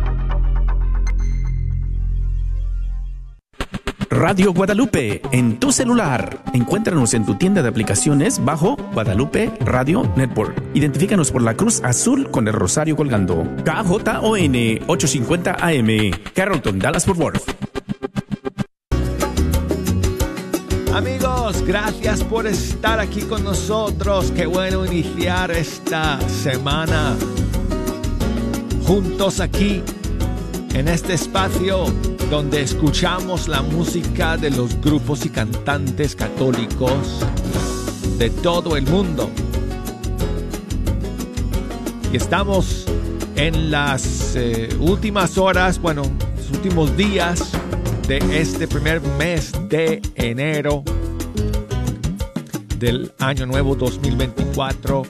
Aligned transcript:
Radio 4.18 4.52
Guadalupe 4.52 5.22
en 5.32 5.60
tu 5.60 5.72
celular. 5.72 6.42
Encuéntranos 6.52 7.14
en 7.14 7.24
tu 7.24 7.36
tienda 7.36 7.62
de 7.62 7.70
aplicaciones 7.70 8.44
bajo 8.44 8.76
Guadalupe 8.92 9.52
Radio 9.60 10.12
Network. 10.16 10.60
Identifícanos 10.74 11.32
por 11.32 11.44
la 11.44 11.54
cruz 11.54 11.84
azul 11.84 12.32
con 12.32 12.48
el 12.48 12.56
rosario 12.56 12.96
colgando. 12.96 13.44
KJON 13.64 14.80
850 14.88 15.58
AM, 15.60 16.12
Carrollton, 16.34 16.80
Dallas 16.80 17.06
Fort 17.06 17.20
Worth. 17.20 17.44
Amigos, 20.96 21.64
gracias 21.68 22.24
por 22.24 22.48
estar 22.48 23.00
aquí 23.00 23.22
con 23.22 23.44
nosotros. 23.44 24.32
Qué 24.32 24.48
bueno 24.48 24.84
iniciar 24.84 25.52
esta 25.52 26.20
semana 26.28 27.16
juntos 28.84 29.40
aquí 29.40 29.84
en 30.74 30.88
este 30.88 31.14
espacio 31.14 31.86
donde 32.30 32.62
escuchamos 32.62 33.48
la 33.48 33.62
música 33.62 34.36
de 34.36 34.50
los 34.50 34.80
grupos 34.82 35.26
y 35.26 35.30
cantantes 35.30 36.16
católicos 36.16 37.26
de 38.18 38.30
todo 38.30 38.76
el 38.76 38.86
mundo. 38.86 39.30
Y 42.12 42.18
estamos 42.18 42.86
en 43.36 43.72
las 43.72 44.36
eh, 44.36 44.68
últimas 44.80 45.38
horas, 45.38 45.80
bueno, 45.80 46.02
los 46.36 46.52
últimos 46.52 46.96
días 46.98 47.52
de 48.08 48.18
este 48.40 48.68
primer 48.68 49.02
mes 49.18 49.54
de 49.70 50.02
enero 50.16 50.84
del 52.78 53.14
año 53.20 53.46
nuevo 53.46 53.76
2024. 53.76 55.04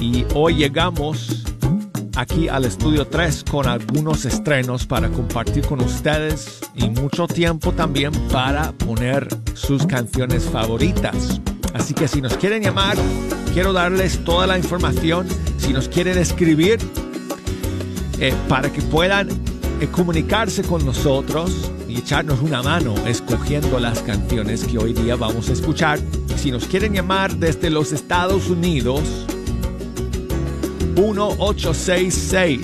Y 0.00 0.24
hoy 0.34 0.54
llegamos 0.54 1.44
aquí 2.20 2.48
al 2.48 2.66
estudio 2.66 3.06
3 3.06 3.44
con 3.50 3.66
algunos 3.66 4.26
estrenos 4.26 4.84
para 4.86 5.08
compartir 5.08 5.64
con 5.64 5.80
ustedes 5.80 6.60
y 6.74 6.90
mucho 6.90 7.26
tiempo 7.26 7.72
también 7.72 8.12
para 8.30 8.72
poner 8.72 9.26
sus 9.54 9.86
canciones 9.86 10.44
favoritas. 10.44 11.40
Así 11.72 11.94
que 11.94 12.08
si 12.08 12.20
nos 12.20 12.34
quieren 12.36 12.62
llamar, 12.62 12.98
quiero 13.54 13.72
darles 13.72 14.22
toda 14.22 14.46
la 14.46 14.58
información. 14.58 15.26
Si 15.56 15.72
nos 15.72 15.88
quieren 15.88 16.18
escribir, 16.18 16.78
eh, 18.18 18.34
para 18.50 18.70
que 18.70 18.82
puedan 18.82 19.30
eh, 19.80 19.88
comunicarse 19.90 20.62
con 20.62 20.84
nosotros 20.84 21.70
y 21.88 22.00
echarnos 22.00 22.42
una 22.42 22.62
mano 22.62 22.94
escogiendo 23.06 23.80
las 23.80 24.00
canciones 24.00 24.64
que 24.64 24.76
hoy 24.76 24.92
día 24.92 25.16
vamos 25.16 25.48
a 25.48 25.54
escuchar. 25.54 25.98
Si 26.36 26.50
nos 26.50 26.66
quieren 26.66 26.92
llamar 26.92 27.34
desde 27.36 27.70
los 27.70 27.92
Estados 27.92 28.50
Unidos, 28.50 29.00
1866 31.00 32.60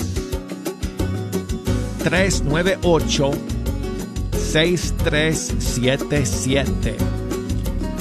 398 2.05 3.31
6377 4.33 6.97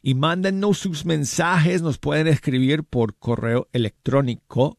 y 0.03 0.15
mándennos 0.15 0.79
sus 0.79 1.05
mensajes. 1.07 1.81
Nos 1.83 1.99
pueden 1.99 2.27
escribir 2.27 2.85
por 2.85 3.17
correo 3.17 3.69
electrónico. 3.73 4.79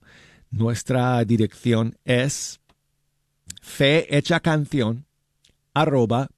Nuestra 0.51 1.23
dirección 1.25 1.97
es 2.03 2.59
fehechacanción 3.61 5.05
arroba 5.73 6.29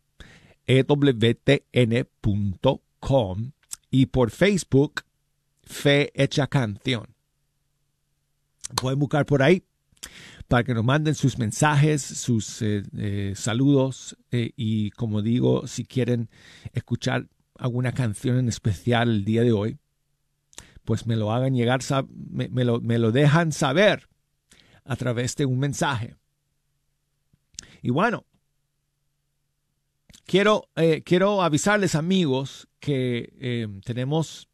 ewtn.com 0.68 1.12
y 3.92 4.06
por 4.08 4.32
Facebook 4.32 5.02
Fe 5.64 6.12
Canción. 6.50 7.16
Pueden 8.76 9.00
buscar 9.00 9.26
por 9.26 9.42
ahí 9.42 9.64
para 10.48 10.64
que 10.64 10.74
nos 10.74 10.84
manden 10.84 11.16
sus 11.16 11.38
mensajes, 11.38 12.02
sus 12.02 12.62
eh, 12.62 12.84
eh, 12.98 13.34
saludos 13.36 14.18
eh, 14.32 14.52
y 14.56 14.92
como 14.92 15.22
digo, 15.22 15.66
si 15.68 15.86
quieren 15.86 16.30
escuchar 16.74 17.28
alguna 17.58 17.94
canción 17.94 18.38
en 18.38 18.50
especial 18.50 19.10
el 19.10 19.26
día 19.26 19.44
de 19.44 19.52
hoy, 19.52 19.78
pues 20.84 21.08
me 21.08 21.16
lo 21.16 21.32
hagan 21.32 21.56
llegar, 21.56 21.82
me, 22.10 22.64
lo, 22.64 22.82
me 22.82 23.00
lo 23.00 23.12
dejan 23.12 23.52
saber 23.52 24.08
a 24.84 24.96
través 24.96 25.36
de 25.36 25.46
un 25.46 25.60
mensaje. 25.60 26.16
Y 27.82 27.90
bueno, 27.90 28.26
quiero, 30.26 30.70
eh, 30.76 31.02
quiero 31.04 31.42
avisarles 31.42 31.96
amigos 31.96 32.68
que 32.80 33.34
eh, 33.40 33.68
tenemos, 33.84 34.48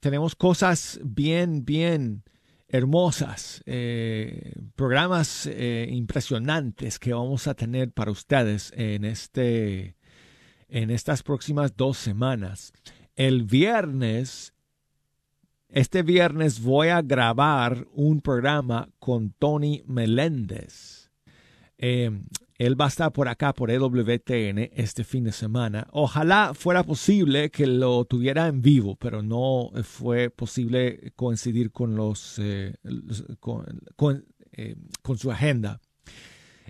tenemos 0.00 0.34
cosas 0.34 1.00
bien, 1.02 1.64
bien 1.64 2.22
hermosas, 2.72 3.62
eh, 3.66 4.54
programas 4.74 5.46
eh, 5.46 5.86
impresionantes 5.90 6.98
que 6.98 7.12
vamos 7.12 7.46
a 7.46 7.54
tener 7.54 7.92
para 7.92 8.10
ustedes 8.10 8.72
en, 8.74 9.04
este, 9.04 9.94
en 10.68 10.90
estas 10.90 11.22
próximas 11.22 11.76
dos 11.76 11.98
semanas. 11.98 12.72
El 13.14 13.42
viernes, 13.42 14.54
este 15.68 16.02
viernes 16.02 16.62
voy 16.62 16.88
a 16.88 17.02
grabar 17.02 17.86
un 17.92 18.22
programa 18.22 18.88
con 18.98 19.32
Tony 19.38 19.82
Meléndez. 19.86 21.10
Eh, 21.76 22.10
él 22.66 22.80
va 22.80 22.84
a 22.84 22.88
estar 22.88 23.12
por 23.12 23.26
acá, 23.26 23.52
por 23.52 23.72
EWTN, 23.72 24.70
este 24.72 25.02
fin 25.02 25.24
de 25.24 25.32
semana. 25.32 25.88
Ojalá 25.90 26.52
fuera 26.54 26.84
posible 26.84 27.50
que 27.50 27.66
lo 27.66 28.04
tuviera 28.04 28.46
en 28.46 28.62
vivo, 28.62 28.94
pero 28.94 29.20
no 29.20 29.72
fue 29.82 30.30
posible 30.30 31.12
coincidir 31.16 31.72
con, 31.72 31.96
los, 31.96 32.38
eh, 32.38 32.76
eh, 34.52 34.76
con, 35.02 35.18
su 35.18 35.32
agenda. 35.32 35.80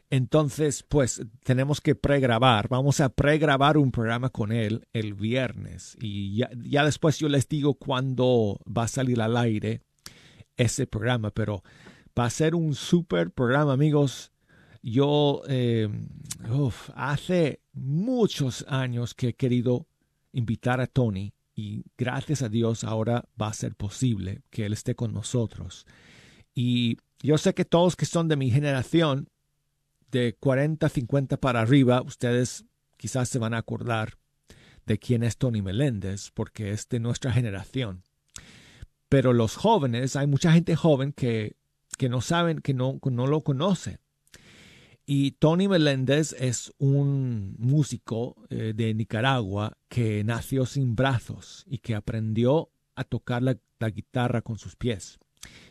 Entonces, 0.08 0.82
pues 0.82 1.20
tenemos 1.44 1.82
que 1.82 1.94
pregrabar. 1.94 2.68
Vamos 2.68 3.00
a 3.00 3.10
pregrabar 3.10 3.76
un 3.76 3.92
programa 3.92 4.30
con 4.30 4.50
él 4.50 4.88
el 4.94 5.12
viernes. 5.12 5.98
Y 6.00 6.36
ya, 6.36 6.48
ya 6.64 6.86
después 6.86 7.18
yo 7.18 7.28
les 7.28 7.46
digo 7.48 7.74
cuándo 7.74 8.58
va 8.66 8.84
a 8.84 8.88
salir 8.88 9.20
al 9.20 9.36
aire 9.36 9.82
ese 10.56 10.86
programa. 10.86 11.32
Pero 11.32 11.62
va 12.18 12.24
a 12.24 12.30
ser 12.30 12.54
un 12.54 12.74
super 12.74 13.30
programa, 13.30 13.74
amigos 13.74 14.31
yo 14.82 15.42
eh, 15.48 15.88
hace 16.94 17.60
muchos 17.72 18.64
años 18.68 19.14
que 19.14 19.28
he 19.28 19.34
querido 19.34 19.86
invitar 20.32 20.80
a 20.80 20.86
Tony 20.86 21.34
y 21.54 21.84
gracias 21.96 22.42
a 22.42 22.48
Dios 22.48 22.84
ahora 22.84 23.28
va 23.40 23.48
a 23.48 23.54
ser 23.54 23.74
posible 23.74 24.42
que 24.50 24.66
él 24.66 24.72
esté 24.72 24.94
con 24.94 25.12
nosotros. 25.12 25.86
Y 26.54 26.98
yo 27.20 27.38
sé 27.38 27.54
que 27.54 27.64
todos 27.64 27.96
que 27.96 28.06
son 28.06 28.28
de 28.28 28.36
mi 28.36 28.50
generación, 28.50 29.28
de 30.10 30.36
40, 30.38 30.88
50 30.88 31.36
para 31.38 31.60
arriba, 31.60 32.02
ustedes 32.02 32.64
quizás 32.96 33.28
se 33.28 33.38
van 33.38 33.54
a 33.54 33.58
acordar 33.58 34.18
de 34.86 34.98
quién 34.98 35.22
es 35.22 35.36
Tony 35.36 35.62
Meléndez, 35.62 36.30
porque 36.34 36.72
es 36.72 36.88
de 36.88 37.00
nuestra 37.00 37.32
generación. 37.32 38.02
Pero 39.08 39.32
los 39.32 39.56
jóvenes, 39.56 40.16
hay 40.16 40.26
mucha 40.26 40.52
gente 40.52 40.74
joven 40.74 41.12
que, 41.12 41.56
que 41.98 42.08
no 42.08 42.20
saben, 42.20 42.58
que 42.58 42.74
no, 42.74 42.98
no 43.02 43.26
lo 43.26 43.42
conocen. 43.42 44.00
Y 45.14 45.32
Tony 45.32 45.68
Meléndez 45.68 46.34
es 46.38 46.72
un 46.78 47.54
músico 47.58 48.34
eh, 48.48 48.72
de 48.74 48.94
Nicaragua 48.94 49.76
que 49.90 50.24
nació 50.24 50.64
sin 50.64 50.96
brazos 50.96 51.66
y 51.68 51.80
que 51.80 51.94
aprendió 51.94 52.70
a 52.94 53.04
tocar 53.04 53.42
la, 53.42 53.58
guitarra 53.90 54.40
con 54.40 54.56
sus 54.56 54.74
pies. 54.74 55.18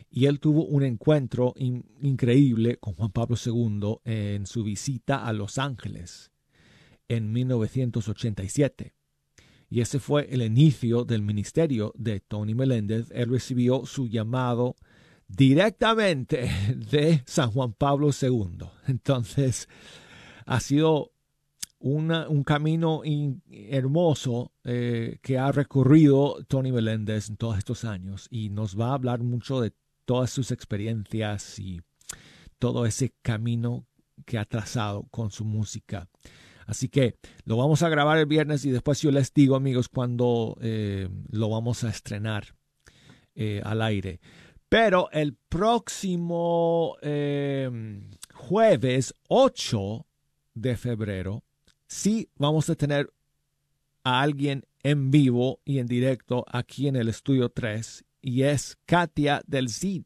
Y 0.08 0.26
él 0.26 0.38
tuvo 0.38 0.64
un 0.64 0.84
encuentro 0.84 1.54
increíble 1.56 2.76
con 2.76 2.94
Juan 2.94 3.10
Pablo 3.10 3.34
II 3.44 3.96
en 4.04 4.46
su 4.46 4.62
visita 4.62 5.26
a 5.26 5.32
Los 5.32 5.58
Ángeles 5.58 6.30
en 7.08 7.32
1987. 7.32 8.94
Y 9.68 9.80
ese 9.80 9.98
fue 9.98 10.32
el 10.32 10.42
inicio 10.42 11.04
del 11.04 11.22
ministerio 11.22 11.92
de 11.96 12.20
Tony 12.20 12.54
Meléndez. 12.54 13.10
Él 13.10 13.30
recibió 13.30 13.86
su 13.86 14.06
llamado 14.06 14.76
directamente 15.36 16.50
de 16.90 17.22
San 17.26 17.50
Juan 17.50 17.72
Pablo 17.72 18.10
II. 18.10 18.66
Entonces, 18.86 19.68
ha 20.46 20.60
sido 20.60 21.12
un 21.84 22.44
camino 22.44 23.02
hermoso 23.50 24.52
eh, 24.62 25.18
que 25.20 25.36
ha 25.36 25.50
recorrido 25.50 26.36
Tony 26.46 26.70
Meléndez 26.70 27.28
en 27.28 27.36
todos 27.36 27.58
estos 27.58 27.84
años 27.84 28.28
y 28.30 28.50
nos 28.50 28.78
va 28.78 28.90
a 28.90 28.94
hablar 28.94 29.24
mucho 29.24 29.60
de 29.60 29.72
todas 30.04 30.30
sus 30.30 30.52
experiencias 30.52 31.58
y 31.58 31.80
todo 32.60 32.86
ese 32.86 33.12
camino 33.22 33.84
que 34.24 34.38
ha 34.38 34.44
trazado 34.44 35.08
con 35.10 35.32
su 35.32 35.44
música. 35.44 36.08
Así 36.66 36.88
que 36.88 37.16
lo 37.44 37.56
vamos 37.56 37.82
a 37.82 37.88
grabar 37.88 38.18
el 38.18 38.26
viernes 38.26 38.64
y 38.64 38.70
después 38.70 39.02
yo 39.02 39.10
les 39.10 39.34
digo 39.34 39.56
amigos 39.56 39.88
cuando 39.88 40.56
eh, 40.60 41.08
lo 41.30 41.50
vamos 41.50 41.82
a 41.82 41.90
estrenar 41.90 42.54
eh, 43.34 43.60
al 43.64 43.82
aire. 43.82 44.20
Pero 44.72 45.10
el 45.12 45.34
próximo 45.34 46.96
jueves 48.32 49.14
8 49.28 50.06
de 50.54 50.76
febrero 50.78 51.44
sí 51.86 52.30
vamos 52.36 52.70
a 52.70 52.74
tener 52.74 53.12
a 54.02 54.22
alguien 54.22 54.64
en 54.82 55.10
vivo 55.10 55.60
y 55.66 55.78
en 55.78 55.86
directo 55.86 56.46
aquí 56.48 56.88
en 56.88 56.96
el 56.96 57.10
estudio 57.10 57.50
3 57.50 58.02
y 58.22 58.44
es 58.44 58.78
Katia 58.86 59.42
del 59.46 59.68
Cid. 59.68 60.04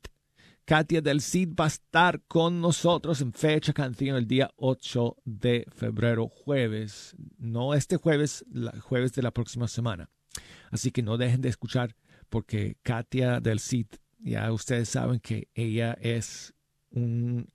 Katia 0.64 1.00
del 1.00 1.20
Cid 1.20 1.50
va 1.54 1.66
a 1.66 1.68
estar 1.68 2.20
con 2.22 2.60
nosotros 2.60 3.20
en 3.20 3.32
fecha 3.32 3.72
canción 3.72 4.16
el 4.16 4.26
día 4.26 4.50
8 4.56 5.18
de 5.24 5.64
febrero, 5.70 6.26
jueves, 6.26 7.14
no 7.38 7.72
este 7.72 7.98
jueves, 7.98 8.44
jueves 8.82 9.12
de 9.12 9.22
la 9.22 9.30
próxima 9.30 9.68
semana. 9.68 10.10
Así 10.72 10.90
que 10.90 11.04
no 11.04 11.18
dejen 11.18 11.40
de 11.40 11.50
escuchar 11.50 11.94
porque 12.28 12.78
Katia 12.82 13.38
del 13.38 13.60
Cid, 13.60 13.86
ya 14.30 14.52
ustedes 14.52 14.88
saben 14.90 15.20
que 15.20 15.48
ella 15.54 15.96
es 16.00 16.54
un 16.90 17.48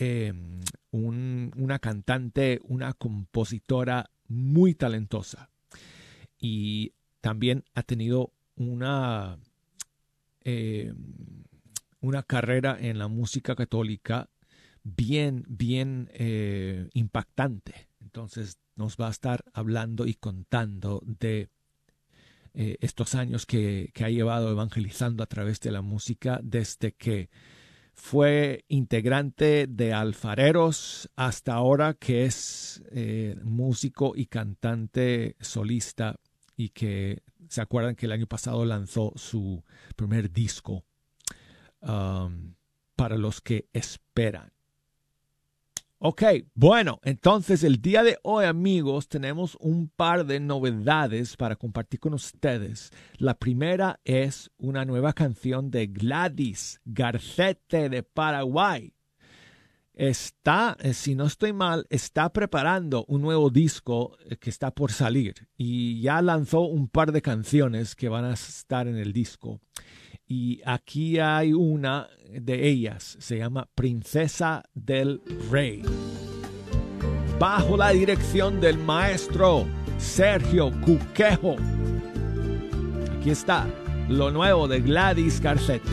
Em, 0.00 0.62
una 0.92 1.78
cantante, 1.78 2.58
una 2.64 2.94
compositora 2.94 4.10
muy 4.28 4.74
talentosa. 4.74 5.50
Y 6.38 6.94
también 7.20 7.64
ha 7.74 7.82
tenido 7.82 8.32
una, 8.56 9.38
em, 10.42 10.96
una 12.00 12.22
carrera 12.22 12.78
en 12.80 12.98
la 12.98 13.08
música 13.08 13.54
católica 13.54 14.30
bien, 14.84 15.44
bien 15.48 16.08
eh, 16.14 16.88
impactante. 16.94 17.88
Entonces 18.00 18.58
nos 18.76 18.96
va 18.96 19.08
a 19.08 19.10
estar 19.10 19.44
hablando 19.52 20.06
y 20.06 20.14
contando 20.14 21.02
de 21.04 21.50
eh, 22.54 22.76
estos 22.80 23.14
años 23.14 23.46
que, 23.46 23.92
ha 24.02 24.08
llevado 24.08 24.50
evangelizando 24.50 25.22
a 25.22 25.26
través 25.26 25.60
de 25.60 25.70
la 25.70 25.82
música 25.82 26.40
desde 26.42 26.92
que 26.92 27.30
fue 27.94 28.64
integrante 28.68 29.66
de 29.68 29.92
Alfareros 29.92 31.10
hasta 31.16 31.54
ahora 31.54 31.94
que 31.94 32.24
es 32.24 32.82
eh, 32.90 33.36
músico 33.42 34.14
y 34.16 34.26
cantante 34.26 35.36
solista 35.40 36.18
y 36.56 36.70
que 36.70 37.22
se 37.48 37.60
acuerdan 37.60 37.94
que 37.94 38.06
el 38.06 38.12
año 38.12 38.26
pasado 38.26 38.64
lanzó 38.64 39.12
su 39.16 39.64
primer 39.96 40.32
disco 40.32 40.84
um, 41.80 42.54
para 42.96 43.16
los 43.16 43.40
que 43.40 43.68
esperan. 43.72 44.52
Ok, 46.02 46.22
bueno, 46.54 46.98
entonces 47.02 47.62
el 47.62 47.82
día 47.82 48.02
de 48.02 48.16
hoy 48.22 48.46
amigos 48.46 49.06
tenemos 49.06 49.58
un 49.60 49.90
par 49.90 50.24
de 50.24 50.40
novedades 50.40 51.36
para 51.36 51.56
compartir 51.56 52.00
con 52.00 52.14
ustedes. 52.14 52.90
La 53.18 53.34
primera 53.34 54.00
es 54.02 54.50
una 54.56 54.86
nueva 54.86 55.12
canción 55.12 55.70
de 55.70 55.88
Gladys 55.88 56.80
Garcete 56.86 57.90
de 57.90 58.02
Paraguay. 58.02 58.94
Está, 59.92 60.74
eh, 60.80 60.94
si 60.94 61.14
no 61.14 61.26
estoy 61.26 61.52
mal, 61.52 61.86
está 61.90 62.32
preparando 62.32 63.04
un 63.06 63.20
nuevo 63.20 63.50
disco 63.50 64.16
eh, 64.24 64.38
que 64.38 64.48
está 64.48 64.70
por 64.70 64.92
salir 64.92 65.48
y 65.58 66.00
ya 66.00 66.22
lanzó 66.22 66.62
un 66.62 66.88
par 66.88 67.12
de 67.12 67.20
canciones 67.20 67.94
que 67.94 68.08
van 68.08 68.24
a 68.24 68.32
estar 68.32 68.88
en 68.88 68.96
el 68.96 69.12
disco. 69.12 69.60
Y 70.32 70.60
aquí 70.64 71.18
hay 71.18 71.52
una 71.52 72.08
de 72.30 72.68
ellas, 72.68 73.16
se 73.18 73.38
llama 73.38 73.68
Princesa 73.74 74.62
del 74.74 75.20
Rey. 75.50 75.82
Bajo 77.40 77.76
la 77.76 77.90
dirección 77.90 78.60
del 78.60 78.78
maestro 78.78 79.66
Sergio 79.98 80.70
Cuquejo. 80.82 81.56
Aquí 83.18 83.30
está 83.30 83.66
lo 84.08 84.30
nuevo 84.30 84.68
de 84.68 84.80
Gladys 84.80 85.40
Garcete. 85.40 85.90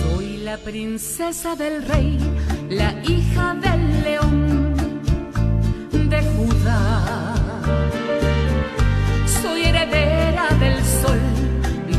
Soy 0.00 0.38
la 0.38 0.56
princesa 0.56 1.54
del 1.56 1.82
rey, 1.82 2.18
la 2.70 2.94
hija 3.04 3.54
del 3.56 4.02
león 4.02 4.74
de 5.92 6.22
Judá 6.22 7.27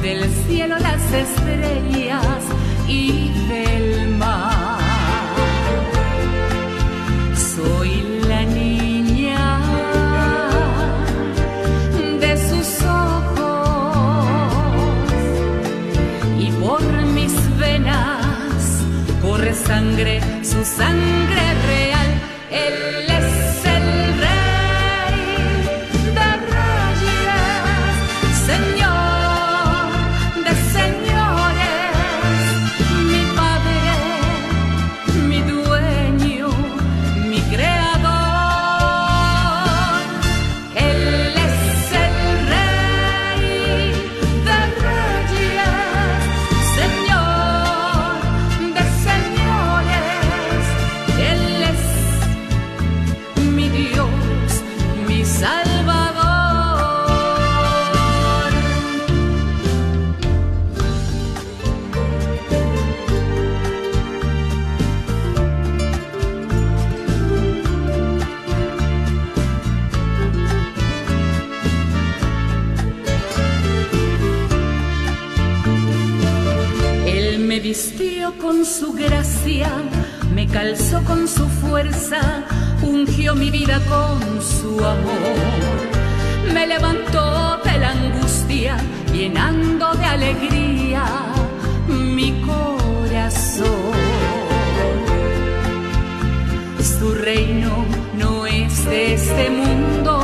del 0.10 0.28
cielo 0.48 0.76
las 0.80 1.04
estrellas 1.14 2.44
y 2.88 3.30
del 3.48 4.10
mar. 4.18 4.80
Soy 7.56 7.92
la 8.28 8.42
niña 8.44 9.60
de 12.24 12.34
sus 12.50 12.70
ojos 12.86 14.26
y 16.40 16.48
por 16.64 16.82
mis 17.18 17.36
venas 17.60 18.84
corre 19.22 19.54
sangre, 19.54 20.22
su 20.44 20.66
sangre 20.66 21.44
real. 21.68 22.89
Calzó 80.48 81.04
con 81.04 81.28
su 81.28 81.48
fuerza, 81.48 82.44
ungió 82.82 83.36
mi 83.36 83.50
vida 83.50 83.80
con 83.88 84.42
su 84.42 84.84
amor. 84.84 86.54
Me 86.54 86.68
levantó 86.68 87.58
de 87.64 87.80
la 87.80 87.92
angustia, 87.92 88.78
llenando 89.14 89.94
de 89.94 90.06
alegría 90.06 91.04
mi 91.88 92.42
corazón. 92.42 93.68
Su 96.82 97.14
reino 97.14 97.86
no 98.18 98.46
es 98.46 98.86
de 98.86 99.14
este 99.14 99.50
mundo, 99.50 100.19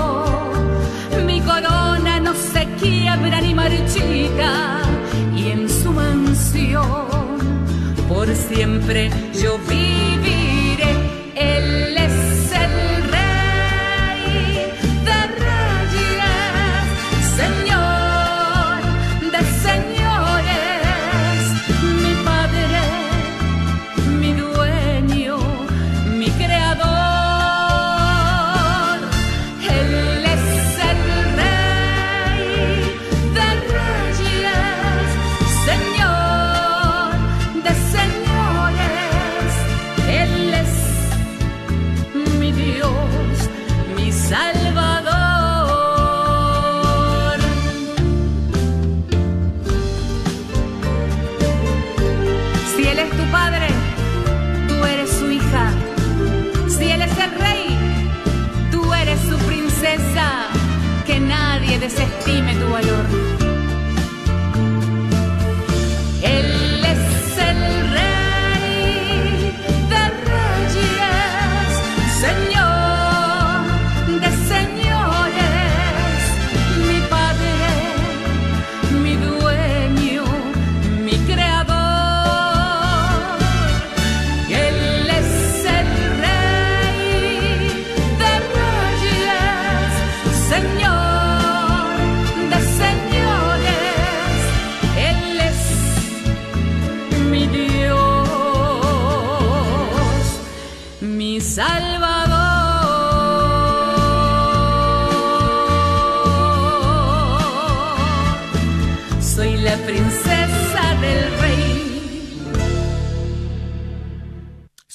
siempre. 8.86 9.10
Yo 9.42 9.58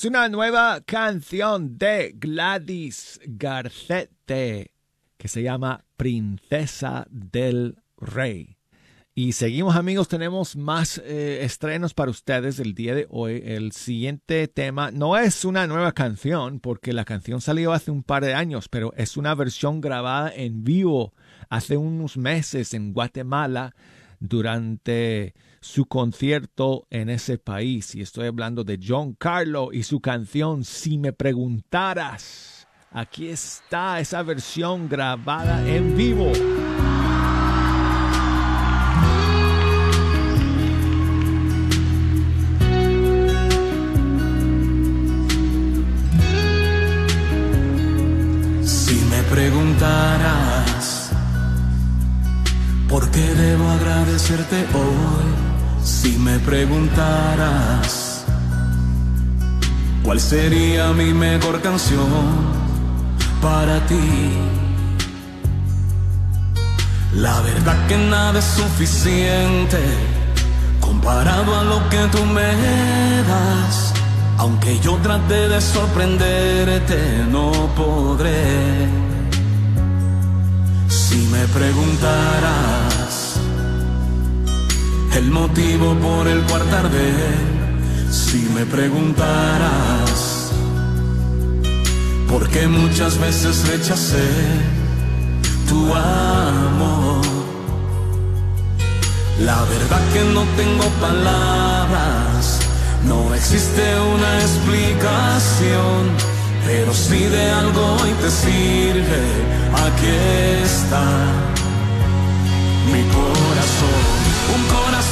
Es 0.00 0.07
una 0.07 0.30
nueva 0.30 0.80
canción 0.80 1.76
de 1.76 2.14
Gladys 2.16 3.21
Garcete 3.26 4.73
que 5.19 5.28
se 5.28 5.42
llama 5.42 5.85
Princesa 5.99 7.07
del 7.11 7.76
Rey. 7.99 8.57
Y 9.14 9.33
seguimos 9.33 9.76
amigos, 9.76 10.09
tenemos 10.09 10.57
más 10.57 10.97
eh, 11.04 11.45
estrenos 11.45 11.92
para 11.92 12.11
ustedes 12.11 12.59
el 12.61 12.75
día 12.75 12.95
de 12.95 13.09
hoy. 13.11 13.42
El 13.45 13.73
siguiente 13.73 14.49
tema 14.49 14.90
no 14.90 15.19
es 15.19 15.45
una 15.45 15.66
nueva 15.66 15.92
canción 15.92 16.61
porque 16.61 16.95
la 16.95 17.04
canción 17.04 17.42
salió 17.42 17.75
hace 17.75 17.90
un 17.90 18.02
par 18.02 18.25
de 18.25 18.33
años, 18.33 18.71
pero 18.71 18.95
es 18.97 19.19
una 19.19 19.35
versión 19.35 19.83
grabada 19.83 20.33
en 20.35 20.64
vivo 20.64 21.12
hace 21.50 21.76
unos 21.76 22.16
meses 22.16 22.73
en 22.73 22.95
Guatemala 22.95 23.75
durante 24.21 25.35
su 25.61 25.87
concierto 25.87 26.87
en 26.91 27.09
ese 27.09 27.39
país. 27.39 27.95
Y 27.95 28.03
estoy 28.03 28.29
hablando 28.29 28.62
de 28.62 28.79
John 28.87 29.15
Carlo 29.15 29.71
y 29.73 29.83
su 29.83 30.00
canción 30.00 30.62
Si 30.65 30.99
me 30.99 31.12
preguntaras. 31.12 32.69
Aquí 32.93 33.29
está 33.29 34.00
esa 34.00 34.23
versión 34.23 34.89
grabada 34.89 35.67
en 35.67 35.97
vivo. 35.97 36.33
Si 55.82 56.16
me 56.18 56.38
preguntaras 56.38 58.25
cuál 60.04 60.20
sería 60.20 60.92
mi 60.92 61.12
mejor 61.12 61.60
canción 61.60 62.06
para 63.42 63.84
ti, 63.87 64.30
la 67.14 67.40
verdad 67.40 67.87
que 67.88 67.96
nada 67.96 68.38
es 68.38 68.44
suficiente 68.44 69.78
comparado 70.80 71.58
a 71.58 71.64
lo 71.64 71.88
que 71.88 71.99
tú 72.12 72.25
me 72.25 72.52
das. 73.26 73.92
Aunque 74.38 74.78
yo 74.78 74.96
trate 75.02 75.49
de 75.49 75.60
sorprenderte, 75.60 77.25
no 77.30 77.50
podré. 77.75 78.87
Si 80.88 81.16
me 81.32 81.46
preguntaras 81.49 83.00
el 85.17 85.31
motivo 85.31 85.95
por 85.95 86.26
el 86.29 86.40
cual 86.43 86.62
tardé, 86.71 87.12
si 88.11 88.38
me 88.55 88.64
preguntaras 88.67 90.52
por 92.29 92.49
qué 92.49 92.69
muchas 92.69 93.19
veces 93.19 93.67
rechacé 93.69 94.29
tu 95.69 95.93
amor, 95.95 97.25
la 99.40 99.62
verdad 99.62 100.02
que 100.12 100.25
no 100.35 100.43
tengo 100.57 100.85
palabras 101.00 102.61
no 103.07 103.35
existe 103.35 103.83
una 104.14 104.40
explicación, 104.40 106.11
pero 106.67 106.93
si 106.93 107.25
de 107.25 107.50
algo 107.50 107.97
hoy 107.97 108.12
te 108.21 108.31
sirve, 108.31 109.23
aquí 109.87 110.62
está 110.64 111.02
mi 112.93 113.02
corazón 113.14 114.21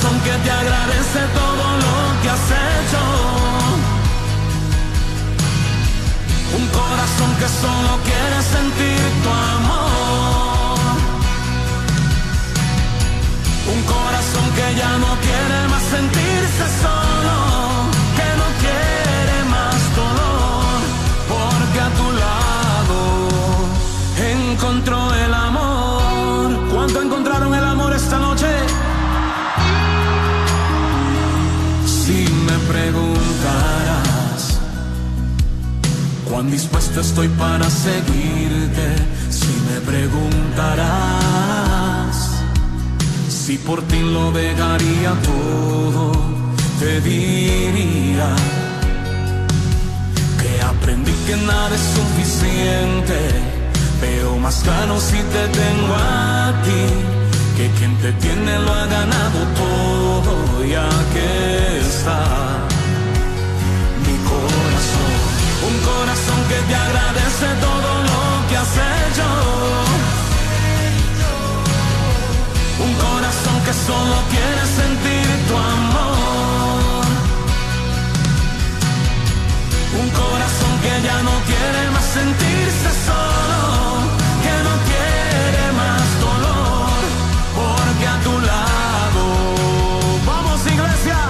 que 0.00 0.30
te 0.44 0.50
agradece 0.50 1.20
todo 1.34 1.64
lo 1.84 2.22
que 2.22 2.28
has 2.30 2.46
hecho. 2.66 3.02
Un 6.56 6.66
corazón 6.68 7.30
que 7.40 7.48
solo 7.62 7.90
quiere 8.08 8.38
sentir 8.54 9.02
tu 9.22 9.30
amor. 9.56 10.78
Un 13.74 13.80
corazón 13.94 14.46
que 14.56 14.66
ya 14.80 14.92
no 14.98 15.10
quiere 15.26 15.58
más 15.72 15.84
sentirse 15.94 16.64
solo, 16.82 17.07
cuán 36.38 36.50
dispuesto 36.52 37.00
estoy 37.00 37.26
para 37.30 37.68
seguirte, 37.68 38.86
si 39.28 39.50
me 39.68 39.80
preguntarás 39.80 40.86
si 43.28 43.58
por 43.58 43.82
ti 43.82 43.98
lo 43.98 44.30
dejaría 44.30 45.14
todo, 45.30 46.12
te 46.78 47.00
diría 47.00 48.28
que 50.40 50.62
aprendí 50.62 51.10
que 51.26 51.36
nada 51.38 51.74
es 51.74 51.82
suficiente, 51.98 53.18
pero 54.00 54.36
más 54.36 54.60
claro 54.62 55.00
si 55.00 55.16
te 55.16 55.48
tengo 55.62 55.94
a 55.96 56.54
ti, 56.62 56.86
que 57.56 57.68
quien 57.78 57.96
te 57.96 58.12
tiene 58.12 58.60
lo 58.60 58.72
ha 58.74 58.86
ganado 58.86 59.38
todo 59.64 60.64
y 60.64 60.72
aquí 60.74 61.18
está 61.80 62.67
que 66.48 66.54
te 66.68 66.74
agradece 66.74 67.46
todo 67.60 67.90
lo 68.08 68.20
que 68.48 68.56
has 68.56 68.74
hecho. 68.90 69.28
Un 72.86 72.92
corazón 73.06 73.56
que 73.66 73.74
solo 73.88 74.16
quiere 74.32 74.64
sentir 74.80 75.28
tu 75.48 75.54
amor. 75.56 77.04
Un 80.00 80.08
corazón 80.22 80.72
que 80.84 80.94
ya 81.06 81.18
no 81.28 81.34
quiere 81.48 81.82
más 81.94 82.06
sentirse 82.18 82.90
solo. 83.08 83.60
Que 84.44 84.54
no 84.66 84.74
quiere 84.88 85.64
más 85.82 86.06
dolor. 86.26 87.00
Porque 87.58 88.06
a 88.14 88.16
tu 88.26 88.34
lado. 88.50 89.22
Vamos 90.30 90.60
iglesia. 90.66 91.20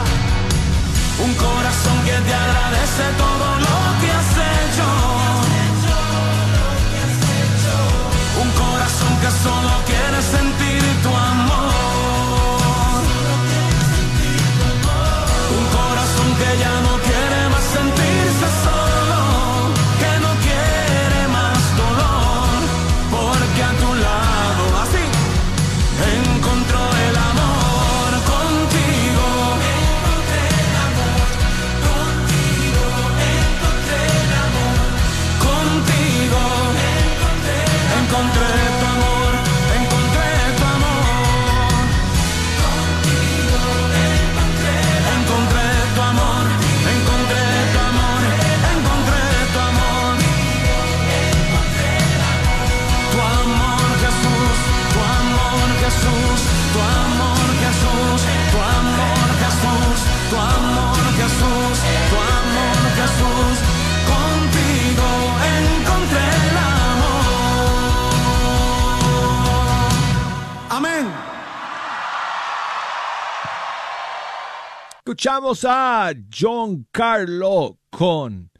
Un 1.24 1.32
corazón 1.34 1.96
que 2.06 2.16
te 2.26 2.34
agradece 2.34 3.04
todo 3.18 3.47
escuchamos 75.18 75.64
a 75.68 76.12
John 76.32 76.86
Carlo 76.92 77.80
con 77.90 78.52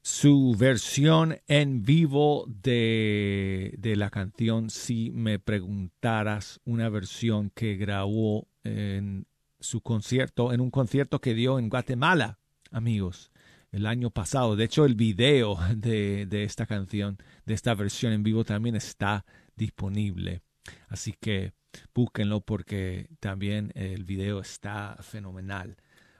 su 0.00 0.56
versión 0.58 1.36
en 1.46 1.82
vivo 1.82 2.46
de, 2.48 3.74
de, 3.76 3.94
la 3.94 4.08
canción 4.08 4.70
Si 4.70 5.10
me 5.10 5.38
preguntaras, 5.38 6.58
una 6.64 6.88
versión 6.88 7.50
que 7.50 7.76
grabó 7.76 8.48
en 8.62 9.26
su 9.60 9.82
concierto, 9.82 10.54
en 10.54 10.62
un 10.62 10.70
concierto 10.70 11.20
que 11.20 11.34
dio 11.34 11.58
en 11.58 11.68
Guatemala, 11.68 12.38
amigos, 12.70 13.30
el 13.70 13.84
año 13.84 14.08
pasado. 14.08 14.56
De 14.56 14.64
hecho, 14.64 14.86
el 14.86 14.94
video 14.94 15.58
de, 15.76 16.24
de 16.24 16.44
esta 16.44 16.64
canción, 16.64 17.18
de 17.44 17.52
esta 17.52 17.74
versión 17.74 18.14
en 18.14 18.22
vivo 18.22 18.42
también 18.44 18.74
está 18.74 19.26
disponible. 19.54 20.40
Así 20.88 21.12
que 21.12 21.52
búsquenlo 21.94 22.40
porque 22.40 23.08
también 23.20 23.72
el 23.74 24.04
video 24.04 24.40
está 24.40 24.96
fenomenal. 25.00 25.76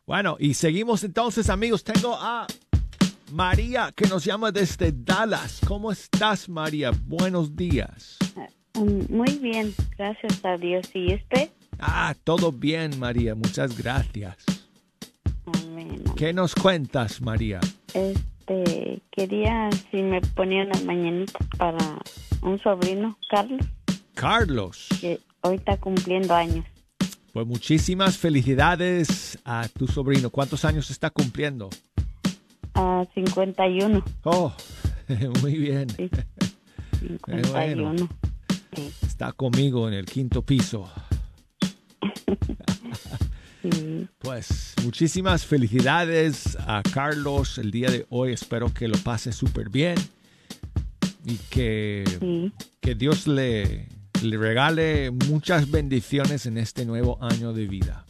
Bueno, 0.06 0.36
y 0.38 0.54
seguimos 0.54 1.04
entonces, 1.04 1.48
amigos. 1.48 1.82
Tengo 1.82 2.14
a 2.14 2.46
María, 3.32 3.92
que 3.96 4.06
nos 4.06 4.24
llama 4.24 4.52
desde 4.52 4.92
Dallas. 4.92 5.60
¿Cómo 5.66 5.90
estás, 5.90 6.48
María? 6.48 6.90
Buenos 7.06 7.56
días. 7.56 8.18
Um, 8.76 9.06
muy 9.08 9.38
bien, 9.38 9.74
gracias 9.96 10.44
a 10.44 10.56
Dios. 10.56 10.90
¿Y 10.94 11.14
usted? 11.14 11.50
Ah, 11.78 12.14
todo 12.24 12.52
bien, 12.52 12.98
María. 12.98 13.34
Muchas 13.34 13.76
gracias. 13.76 14.36
¿Qué 16.16 16.32
nos 16.32 16.54
cuentas, 16.54 17.20
María? 17.20 17.60
Este, 17.92 19.00
quería 19.10 19.68
si 19.90 20.02
me 20.02 20.20
ponían 20.20 20.68
la 20.68 20.80
mañanita 20.80 21.38
para 21.58 21.98
un 22.42 22.60
sobrino, 22.62 23.18
Carlos. 23.28 23.66
Carlos. 24.14 24.88
Que 25.00 25.20
hoy 25.44 25.56
está 25.56 25.76
cumpliendo 25.76 26.34
años. 26.34 26.64
Pues 27.32 27.46
muchísimas 27.46 28.16
felicidades 28.16 29.38
a 29.44 29.68
tu 29.68 29.86
sobrino. 29.86 30.30
¿Cuántos 30.30 30.64
años 30.64 30.90
está 30.90 31.10
cumpliendo? 31.10 31.68
A 32.74 33.04
51. 33.14 34.04
Oh, 34.24 34.52
muy 35.42 35.58
bien. 35.58 35.88
51. 37.00 38.08
Está 39.02 39.32
conmigo 39.32 39.88
en 39.88 39.94
el 39.94 40.06
quinto 40.06 40.42
piso. 40.42 40.90
Pues 44.18 44.74
muchísimas 44.84 45.46
felicidades 45.46 46.58
a 46.66 46.82
Carlos 46.82 47.56
el 47.56 47.70
día 47.70 47.90
de 47.90 48.04
hoy. 48.10 48.32
Espero 48.32 48.72
que 48.74 48.88
lo 48.88 48.98
pase 48.98 49.32
súper 49.32 49.70
bien 49.70 49.96
y 51.24 51.36
que, 51.48 52.50
que 52.82 52.94
Dios 52.94 53.26
le, 53.26 53.88
le 54.24 54.36
regale 54.38 55.10
muchas 55.10 55.70
bendiciones 55.70 56.46
en 56.46 56.58
este 56.58 56.84
nuevo 56.84 57.18
año 57.20 57.52
de 57.52 57.66
vida. 57.66 58.04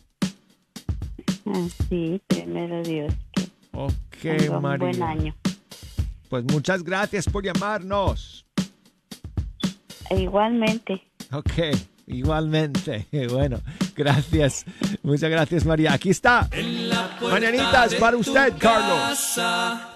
Sí, 1.89 2.21
primero 2.27 2.83
Dios. 2.83 3.13
Ok, 3.73 4.51
María. 4.61 4.87
buen 4.87 5.03
año. 5.03 5.35
Pues 6.29 6.45
muchas 6.45 6.83
gracias 6.83 7.27
por 7.27 7.45
llamarnos. 7.45 8.47
Igualmente. 10.11 11.03
Ok, 11.33 11.53
igualmente. 12.07 13.07
Bueno, 13.31 13.61
gracias. 13.95 14.65
Muchas 15.03 15.31
gracias, 15.31 15.65
María. 15.65 15.93
Aquí 15.93 16.11
está. 16.11 16.49
Mañanitas 17.23 17.95
para 17.97 18.17
usted, 18.17 18.55
Carlos. 18.59 19.39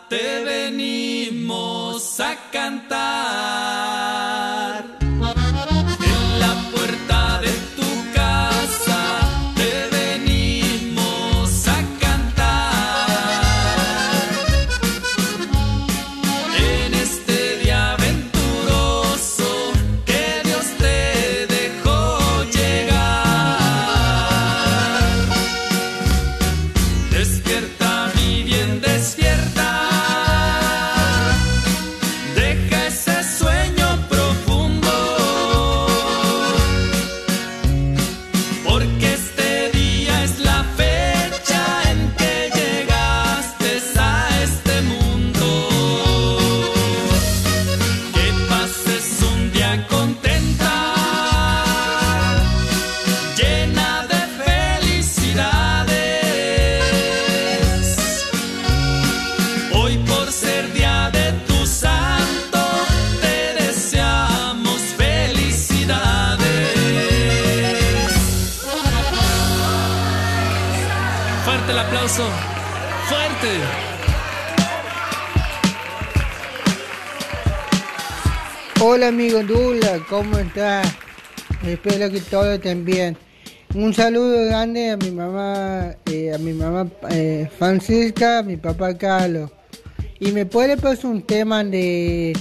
Te 0.09 0.45
venimos 0.45 2.21
a 2.21 2.37
cantar. 2.51 3.48
Hola 78.81 79.09
amigo 79.09 79.43
Dula, 79.45 80.01
¿cómo 80.09 80.37
estás? 80.39 80.93
Espero 81.65 82.11
que 82.11 82.21
todo 82.21 82.55
estén 82.55 82.85
bien. 82.85 83.17
Un 83.73 83.95
saludo 83.95 84.47
grande 84.47 84.91
a 84.91 84.97
mi 84.97 85.13
mamá, 85.13 85.95
eh, 86.07 86.35
a 86.35 86.39
mi 86.39 86.53
mamá 86.55 86.89
eh, 87.11 87.49
Francisca, 87.57 88.39
a 88.39 88.43
mi 88.43 88.57
papá 88.57 88.99
Carlos. 88.99 89.53
Y 90.19 90.33
me 90.33 90.45
puede 90.45 90.77
pasar 90.77 91.07
un 91.07 91.23
tema 91.23 91.63
de 91.63 92.33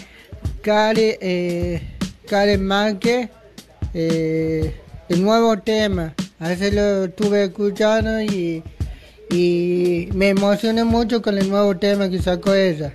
Karen, 0.64 1.18
eh, 1.22 1.82
Karen 2.28 2.68
eh, 3.94 4.76
el 5.10 5.22
nuevo 5.22 5.56
tema. 5.60 6.16
Hace 6.40 6.72
lo 6.72 7.04
estuve 7.06 7.44
escuchando 7.44 8.22
y, 8.22 8.64
y 9.30 10.10
me 10.14 10.30
emocioné 10.30 10.84
mucho 10.84 11.22
con 11.22 11.38
el 11.38 11.50
nuevo 11.50 11.76
tema 11.78 12.10
que 12.10 12.22
sacó 12.22 12.54
ella. 12.54 12.94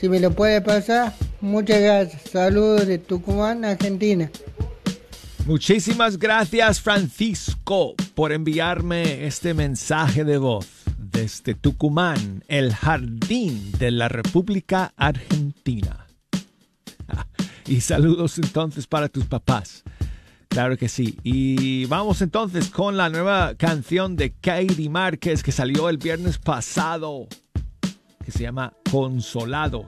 Si 0.00 0.08
me 0.08 0.20
lo 0.20 0.32
puede 0.32 0.60
pasar, 0.60 1.14
muchas 1.40 1.80
gracias. 1.80 2.22
Saludos 2.30 2.86
de 2.86 2.98
Tucumán, 2.98 3.64
Argentina. 3.64 4.30
Muchísimas 5.46 6.18
gracias 6.18 6.80
Francisco 6.80 7.94
por 8.14 8.30
enviarme 8.32 9.26
este 9.26 9.54
mensaje 9.54 10.24
de 10.24 10.38
voz 10.38 10.68
desde 10.96 11.54
Tucumán, 11.54 12.44
el 12.48 12.72
jardín 12.72 13.72
de 13.78 13.90
la 13.90 14.08
República 14.08 14.92
Argentina. 14.96 16.06
Y 17.64 17.80
saludos 17.80 18.38
entonces 18.38 18.88
para 18.88 19.08
tus 19.08 19.26
papás. 19.26 19.84
Claro 20.52 20.76
que 20.76 20.90
sí. 20.90 21.18
Y 21.22 21.86
vamos 21.86 22.20
entonces 22.20 22.68
con 22.68 22.98
la 22.98 23.08
nueva 23.08 23.54
canción 23.54 24.16
de 24.16 24.34
Katie 24.34 24.90
Márquez 24.90 25.42
que 25.42 25.50
salió 25.50 25.88
el 25.88 25.96
viernes 25.96 26.36
pasado 26.36 27.26
que 28.22 28.30
se 28.30 28.42
llama 28.42 28.74
Consolados. 28.90 29.86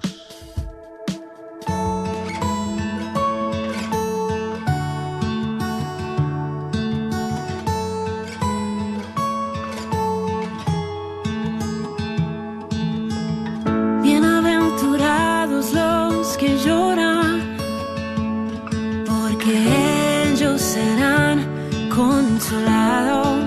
Bienaventurados 14.02 15.74
los 15.74 16.38
que 16.38 16.56
lloran, 16.56 17.23
serán 20.74 21.38
consolados, 21.88 23.38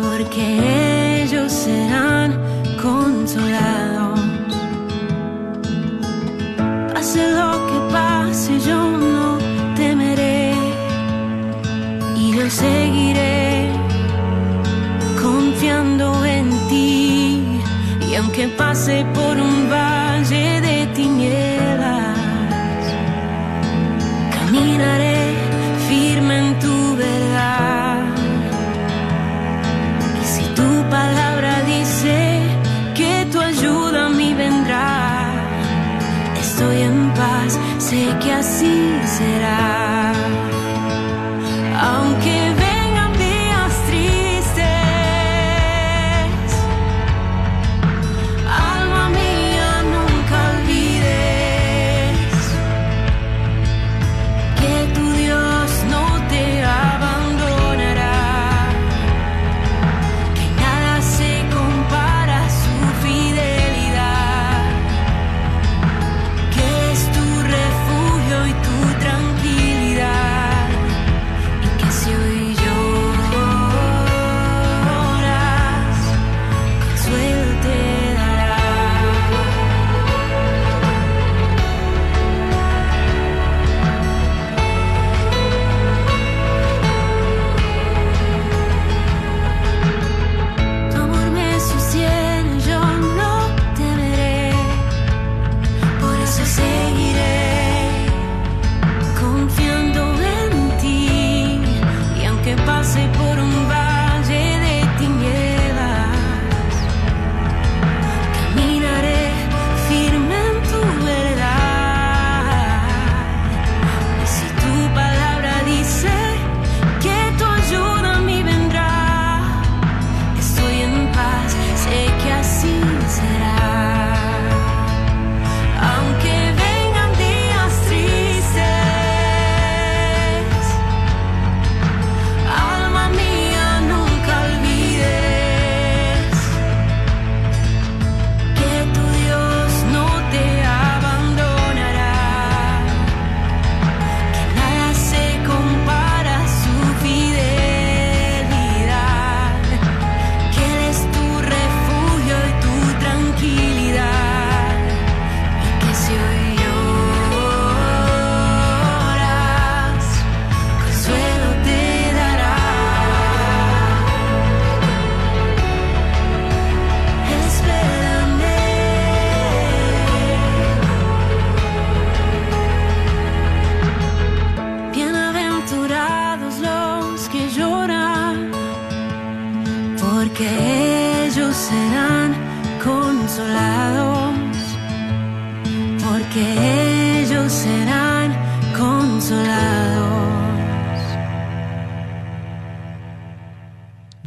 porque 0.00 1.22
ellos 1.22 1.50
serán 1.50 2.38
consolados. 2.80 4.20
Pase 6.92 7.22
lo 7.38 7.50
que 7.68 7.78
pase, 7.92 8.60
yo 8.60 8.80
no 9.14 9.38
temeré 9.74 10.54
y 12.16 12.36
yo 12.36 12.48
seguiré 12.48 13.72
confiando 15.20 16.24
en 16.24 16.48
ti. 16.68 17.42
Y 18.08 18.14
aunque 18.14 18.46
pase 18.50 19.04
por 19.16 19.34
un 19.48 19.68
valle 19.68 20.60
de 20.60 20.86
tinieblas, 20.94 21.55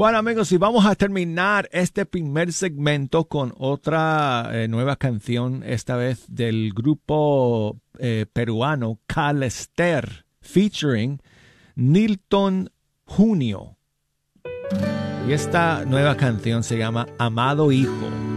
Bueno 0.09 0.21
amigos, 0.21 0.51
y 0.51 0.57
vamos 0.57 0.87
a 0.87 0.95
terminar 0.95 1.69
este 1.71 2.03
primer 2.03 2.51
segmento 2.51 3.25
con 3.25 3.53
otra 3.59 4.49
eh, 4.51 4.67
nueva 4.67 4.95
canción, 4.95 5.61
esta 5.63 5.97
vez 5.97 6.25
del 6.27 6.73
grupo 6.73 7.79
eh, 7.99 8.25
peruano 8.33 8.97
Calester, 9.05 10.25
featuring 10.41 11.21
Nilton 11.75 12.71
Junio. 13.05 13.77
Y 15.27 15.31
esta 15.31 15.85
nueva 15.85 16.17
canción 16.17 16.63
se 16.63 16.79
llama 16.79 17.05
Amado 17.19 17.71
Hijo. 17.71 18.28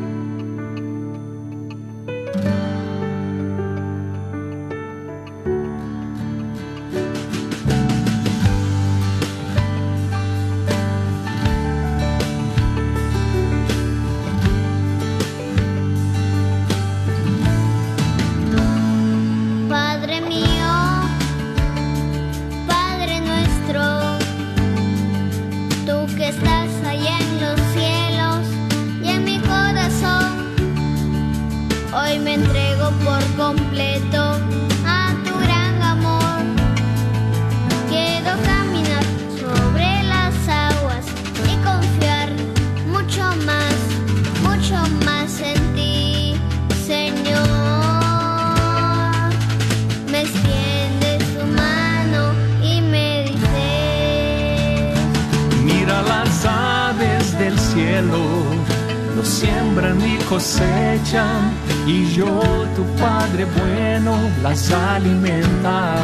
Alimenta. 65.03 65.95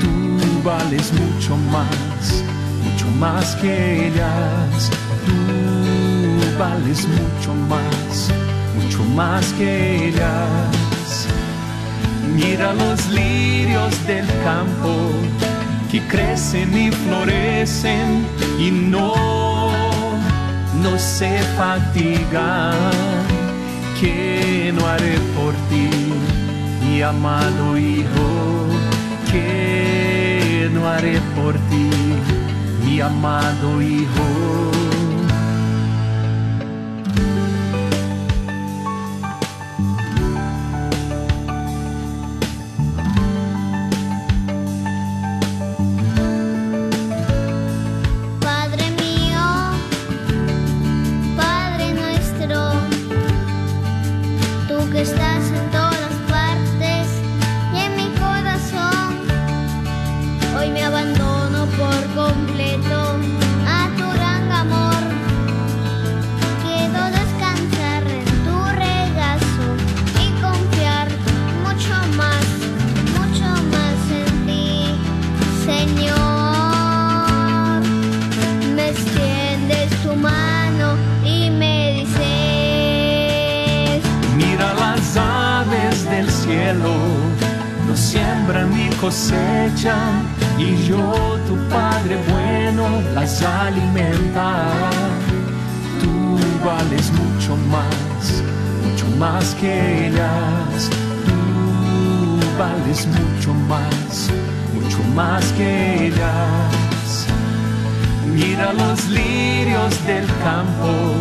Tú 0.00 0.62
vales 0.62 1.12
mucho 1.12 1.56
más, 1.56 2.44
mucho 2.84 3.06
más 3.18 3.56
que 3.56 4.08
ellas. 4.08 4.90
Tú 5.26 6.58
vales 6.58 7.06
mucho 7.08 7.54
más, 7.68 8.30
mucho 8.76 9.02
más 9.14 9.52
que 9.54 10.08
ellas. 10.08 11.26
Mira 12.34 12.72
los 12.74 13.08
lirios 13.10 14.06
del 14.06 14.26
campo 14.44 15.10
que 15.90 16.00
crecen 16.08 16.76
y 16.76 16.90
florecen 16.90 18.26
y 18.58 18.70
no, 18.70 19.14
no 20.82 20.98
se 20.98 21.38
fatigan 21.56 22.74
que 24.00 24.72
no 24.74 24.86
haré 24.86 25.18
amado 27.04 27.76
Hijo, 27.76 28.68
que 29.30 30.70
no 30.72 30.88
haré 30.88 31.20
por 31.36 31.54
ti, 31.54 31.90
mi 32.84 33.00
amado 33.00 33.82
Hijo. 33.82 34.73
Y 90.58 90.76
yo, 90.86 91.38
tu 91.46 91.56
Padre 91.68 92.16
bueno, 92.30 93.02
las 93.14 93.42
alimenta. 93.42 94.64
Tú 96.00 96.38
vales 96.64 97.12
mucho 97.12 97.54
más, 97.70 98.42
mucho 98.82 99.06
más 99.18 99.54
que 99.56 100.06
ellas. 100.08 100.90
Tú 101.26 102.58
vales 102.58 103.06
mucho 103.08 103.52
más, 103.68 104.30
mucho 104.72 104.98
más 105.14 105.44
que 105.52 106.06
ellas. 106.06 107.26
Mira 108.32 108.72
los 108.72 109.06
lirios 109.10 110.06
del 110.06 110.26
campo 110.42 111.14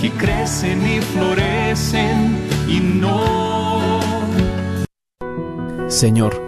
que 0.00 0.10
crecen 0.10 0.84
y 0.84 1.00
florecen 1.00 2.38
y 2.66 2.80
no. 2.80 4.00
Señor, 5.88 6.43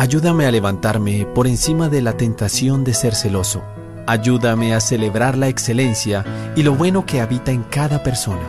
Ayúdame 0.00 0.46
a 0.46 0.50
levantarme 0.50 1.26
por 1.26 1.46
encima 1.46 1.90
de 1.90 2.00
la 2.00 2.16
tentación 2.16 2.84
de 2.84 2.94
ser 2.94 3.14
celoso. 3.14 3.62
Ayúdame 4.06 4.72
a 4.72 4.80
celebrar 4.80 5.36
la 5.36 5.48
excelencia 5.48 6.24
y 6.56 6.62
lo 6.62 6.74
bueno 6.74 7.04
que 7.04 7.20
habita 7.20 7.52
en 7.52 7.64
cada 7.64 8.02
persona. 8.02 8.48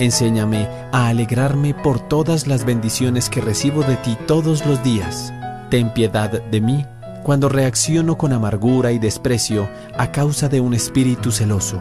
Enséñame 0.00 0.68
a 0.90 1.06
alegrarme 1.06 1.74
por 1.74 2.00
todas 2.00 2.48
las 2.48 2.64
bendiciones 2.64 3.30
que 3.30 3.40
recibo 3.40 3.84
de 3.84 3.94
ti 3.98 4.18
todos 4.26 4.66
los 4.66 4.82
días. 4.82 5.32
Ten 5.70 5.94
piedad 5.94 6.42
de 6.42 6.60
mí 6.60 6.84
cuando 7.22 7.48
reacciono 7.48 8.18
con 8.18 8.32
amargura 8.32 8.90
y 8.90 8.98
desprecio 8.98 9.68
a 9.96 10.10
causa 10.10 10.48
de 10.48 10.60
un 10.60 10.74
espíritu 10.74 11.30
celoso. 11.30 11.80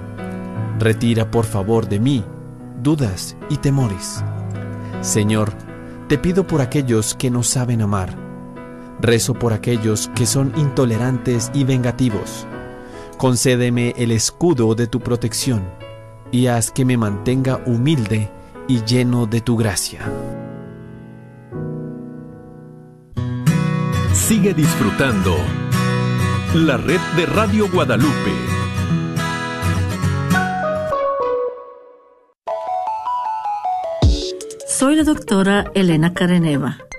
Retira 0.78 1.32
por 1.32 1.46
favor 1.46 1.90
de 1.90 2.00
mí 2.00 2.24
dudas 2.84 3.38
y 3.50 3.58
temores. 3.58 4.24
Señor, 5.02 5.52
te 6.08 6.20
pido 6.20 6.46
por 6.46 6.62
aquellos 6.62 7.16
que 7.16 7.32
no 7.32 7.42
saben 7.42 7.82
amar 7.82 8.27
Rezo 9.00 9.36
por 9.36 9.54
aquellos 9.54 10.10
que 10.16 10.26
son 10.26 10.52
intolerantes 10.58 11.52
y 11.54 11.64
vengativos. 11.64 12.48
Concédeme 13.18 13.94
el 13.98 14.12
escudo 14.12 14.74
de 14.74 14.88
tu 14.88 15.02
protección 15.02 15.64
y 16.32 16.48
haz 16.48 16.72
que 16.72 16.84
me 16.84 16.98
mantenga 16.98 17.62
humilde 17.66 18.32
y 18.68 18.84
lleno 18.84 19.28
de 19.28 19.42
tu 19.42 19.56
gracia. 19.56 20.02
Sigue 24.14 24.54
disfrutando 24.54 25.36
la 26.56 26.78
red 26.78 27.00
de 27.16 27.26
Radio 27.28 27.70
Guadalupe. 27.72 28.34
Soy 34.68 34.96
la 34.96 35.04
doctora 35.04 35.72
Elena 35.74 36.14
Careneva 36.14 36.78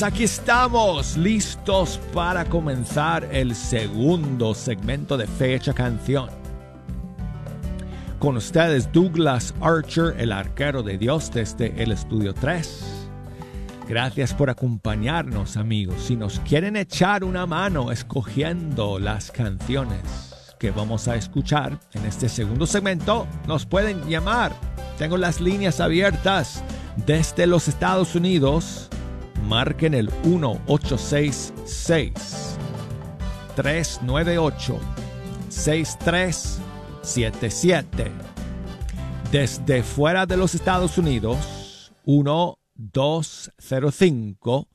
Aquí 0.03 0.25
estamos 0.25 1.17
listos 1.17 2.01
para 2.13 2.45
comenzar 2.45 3.29
el 3.31 3.55
segundo 3.55 4.55
segmento 4.55 5.17
de 5.17 5.27
Fecha 5.27 5.73
Canción. 5.73 6.29
Con 8.19 8.37
ustedes 8.37 8.91
Douglas 8.91 9.55
Archer, 9.61 10.15
el 10.19 10.33
arquero 10.33 10.83
de 10.83 10.99
Dios 10.99 11.31
desde 11.33 11.81
el 11.83 11.93
Estudio 11.93 12.35
3. 12.35 13.09
Gracias 13.89 14.35
por 14.35 14.51
acompañarnos 14.51 15.57
amigos. 15.57 16.03
Si 16.03 16.17
nos 16.17 16.41
quieren 16.41 16.77
echar 16.77 17.23
una 17.23 17.47
mano 17.47 17.93
escogiendo 17.93 18.99
las 18.99 19.31
canciones 19.31 20.35
que 20.59 20.71
vamos 20.71 21.09
a 21.09 21.15
escuchar 21.15 21.79
en 21.93 22.05
este 22.07 22.29
segundo 22.29 22.67
segmento, 22.67 23.27
nos 23.47 23.65
pueden 23.67 24.03
llamar. 24.09 24.53
Tengo 24.99 25.19
las 25.19 25.41
líneas 25.41 25.81
abiertas 25.81 26.65
desde 27.07 27.47
los 27.47 27.69
Estados 27.69 28.15
Unidos 28.15 28.91
marquen 29.45 29.95
el 29.95 30.11
1866 30.25 32.59
398 33.57 34.79
6377. 35.49 38.13
Desde 39.31 39.83
fuera 39.83 40.27
de 40.27 40.37
los 40.37 40.55
Estados 40.55 40.99
Unidos, 40.99 41.93
1205 42.05 44.69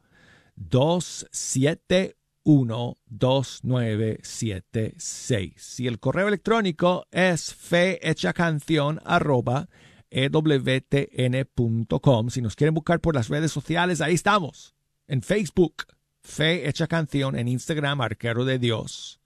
271 0.56 2.98
2976. 3.08 5.80
Y 5.80 5.88
el 5.88 6.00
correo 6.00 6.28
electrónico 6.28 7.06
es 7.12 7.54
fehechacanción 7.54 9.00
arroba 9.06 9.70
ewtn.com. 10.12 11.90
Si 12.30 12.42
nos 12.42 12.56
quieren 12.56 12.74
buscar 12.74 13.00
por 13.00 13.16
las 13.16 13.30
redes 13.30 13.52
sociales, 13.52 14.02
ahí 14.02 14.16
estamos. 14.16 14.76
En 15.08 15.22
Facebook, 15.22 15.86
Fe 16.22 16.68
Hecha 16.68 16.88
Canción, 16.88 17.38
en 17.38 17.48
Instagram, 17.48 18.02
Arquero 18.02 18.46
de 18.46 18.60
Dios. 18.60 19.20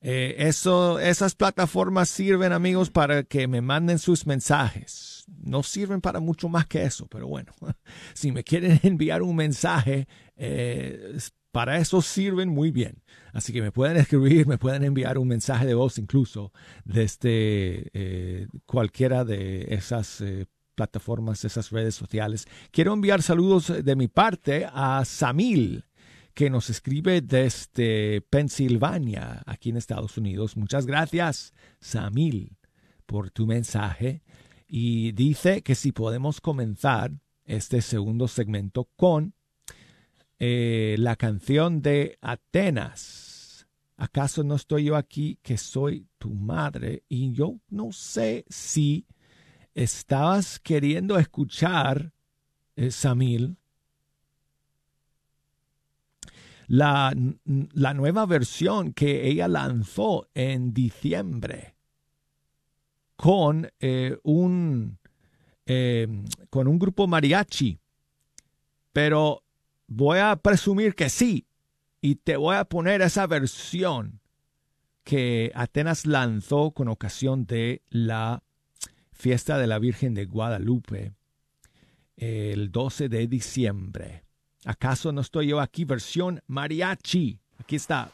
Eh, 0.00 0.36
eso, 0.38 1.00
esas 1.00 1.34
plataformas 1.34 2.08
sirven, 2.08 2.52
amigos, 2.52 2.90
para 2.90 3.24
que 3.24 3.48
me 3.48 3.60
manden 3.60 3.98
sus 3.98 4.26
mensajes. 4.26 5.24
No 5.26 5.62
sirven 5.62 6.00
para 6.00 6.20
mucho 6.20 6.48
más 6.48 6.66
que 6.66 6.84
eso, 6.84 7.06
pero 7.08 7.26
bueno, 7.26 7.52
si 8.14 8.30
me 8.30 8.44
quieren 8.44 8.78
enviar 8.82 9.22
un 9.22 9.36
mensaje, 9.36 10.06
eh, 10.36 11.18
para 11.52 11.78
eso 11.78 12.02
sirven 12.02 12.48
muy 12.48 12.70
bien. 12.70 13.02
Así 13.32 13.52
que 13.52 13.62
me 13.62 13.72
pueden 13.72 13.96
escribir, 13.96 14.46
me 14.46 14.58
pueden 14.58 14.84
enviar 14.84 15.18
un 15.18 15.28
mensaje 15.28 15.66
de 15.66 15.74
voz 15.74 15.98
incluso 15.98 16.52
desde 16.84 17.90
eh, 17.92 18.48
cualquiera 18.66 19.24
de 19.24 19.66
esas 19.74 20.20
eh, 20.20 20.46
plataformas, 20.74 21.44
esas 21.44 21.70
redes 21.70 21.94
sociales. 21.94 22.46
Quiero 22.70 22.92
enviar 22.92 23.22
saludos 23.22 23.72
de 23.84 23.96
mi 23.96 24.08
parte 24.08 24.68
a 24.72 25.04
Samil, 25.04 25.84
que 26.34 26.50
nos 26.50 26.70
escribe 26.70 27.20
desde 27.20 28.20
Pensilvania, 28.30 29.42
aquí 29.46 29.70
en 29.70 29.76
Estados 29.76 30.16
Unidos. 30.18 30.56
Muchas 30.56 30.86
gracias, 30.86 31.52
Samil, 31.80 32.56
por 33.06 33.30
tu 33.30 33.46
mensaje. 33.46 34.22
Y 34.68 35.12
dice 35.12 35.62
que 35.62 35.74
si 35.74 35.90
podemos 35.90 36.40
comenzar 36.40 37.10
este 37.44 37.80
segundo 37.82 38.28
segmento 38.28 38.88
con 38.94 39.34
eh, 40.38 40.94
la 40.98 41.16
canción 41.16 41.82
de 41.82 42.18
Atenas. 42.20 43.66
¿Acaso 43.96 44.44
no 44.44 44.54
estoy 44.54 44.84
yo 44.84 44.94
aquí 44.94 45.38
que 45.42 45.58
soy 45.58 46.06
tu 46.18 46.30
madre? 46.30 47.02
Y 47.08 47.32
yo 47.32 47.56
no 47.68 47.90
sé 47.90 48.44
si 48.48 49.06
estabas 49.74 50.60
queriendo 50.60 51.18
escuchar, 51.18 52.12
eh, 52.76 52.92
Samil, 52.92 53.56
la, 56.68 57.12
la, 57.72 57.94
nueva 57.94 58.26
versión 58.26 58.92
que 58.92 59.26
ella 59.26 59.48
lanzó 59.48 60.28
en 60.34 60.72
diciembre 60.72 61.74
con 63.16 63.68
eh, 63.80 64.18
un 64.22 64.98
con 66.50 66.66
un 66.66 66.78
grupo 66.78 67.06
mariachi. 67.06 67.78
Pero 68.92 69.42
voy 69.88 70.18
a 70.20 70.36
presumir 70.36 70.94
que 70.94 71.08
sí. 71.08 71.46
Y 72.00 72.16
te 72.16 72.36
voy 72.36 72.54
a 72.54 72.64
poner 72.64 73.02
esa 73.02 73.26
versión 73.26 74.20
que 75.02 75.50
Atenas 75.54 76.06
lanzó 76.06 76.70
con 76.70 76.86
ocasión 76.86 77.44
de 77.46 77.82
la 77.88 78.44
fiesta 79.10 79.58
de 79.58 79.66
la 79.66 79.80
Virgen 79.80 80.14
de 80.14 80.26
Guadalupe 80.26 81.14
el 82.16 82.70
12 82.70 83.08
de 83.08 83.26
diciembre. 83.26 84.24
¿Acaso 84.64 85.12
no 85.12 85.22
estoy 85.22 85.48
yo 85.48 85.60
aquí? 85.60 85.84
Versión 85.84 86.40
mariachi. 86.46 87.40
Aquí 87.58 87.76
está. 87.76 88.10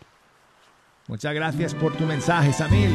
Muchas 1.08 1.34
gracias 1.34 1.74
por 1.74 1.94
tu 1.96 2.04
mensaje, 2.04 2.52
Samil. 2.52 2.94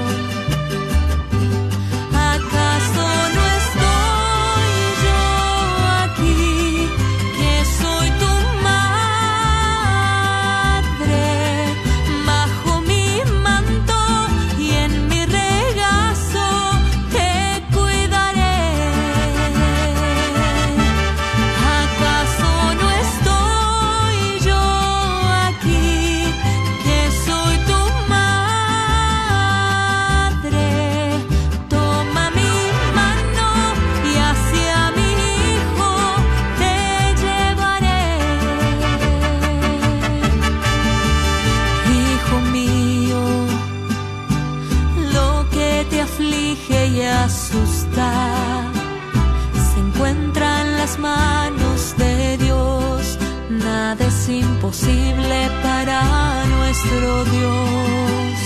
Nuestro 56.81 57.23
Dios. 57.25 58.39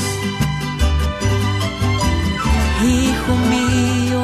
Hijo 2.84 3.36
mío, 3.50 4.24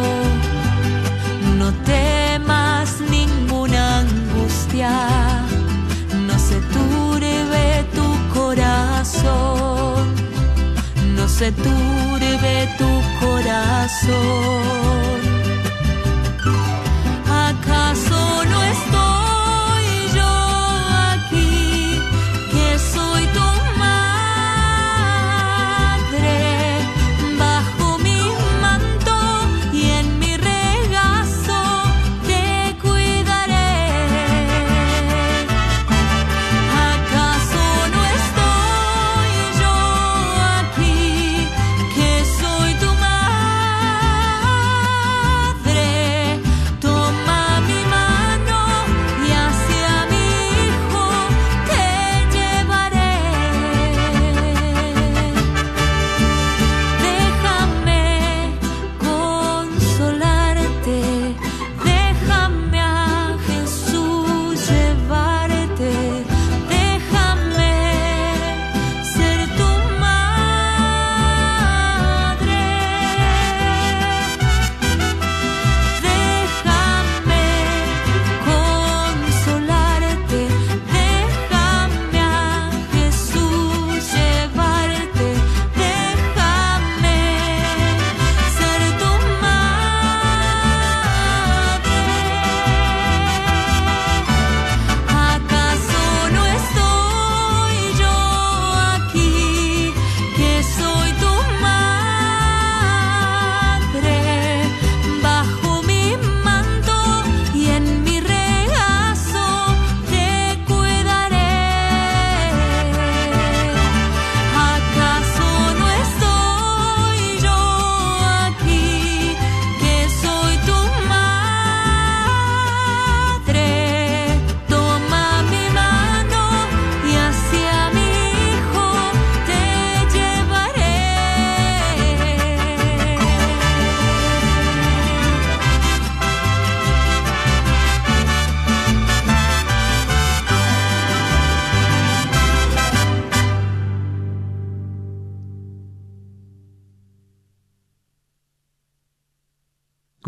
no 1.58 1.72
temas 1.84 3.00
ninguna 3.10 4.00
angustia, 4.00 4.92
no 6.28 6.38
se 6.38 6.60
turbe 6.74 7.86
tu 7.96 8.34
corazón, 8.34 10.14
no 11.16 11.28
se 11.28 11.52
turbe 11.52 12.70
tu 12.78 13.26
corazón. 13.26 14.62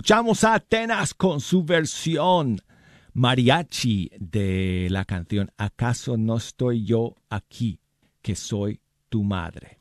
Escuchamos 0.04 0.44
a 0.44 0.56
Atenas 0.56 1.14
con 1.14 1.40
su 1.40 1.64
versión 1.64 2.60
mariachi 3.14 4.12
de 4.20 4.90
la 4.92 5.06
canción 5.06 5.50
¿Acaso 5.56 6.18
no 6.18 6.36
estoy 6.36 6.84
yo 6.84 7.16
aquí, 7.30 7.80
que 8.22 8.36
soy 8.36 8.82
tu 9.08 9.24
madre? 9.24 9.80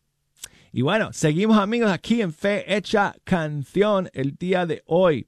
Y 0.70 0.83
bueno, 0.83 1.12
seguimos 1.12 1.59
amigos 1.59 1.91
aquí 1.91 2.23
en 2.23 2.33
Fe 2.33 2.73
Hecha 2.73 3.16
Canción 3.25 4.11
el 4.12 4.37
día 4.37 4.64
de 4.64 4.85
hoy. 4.87 5.27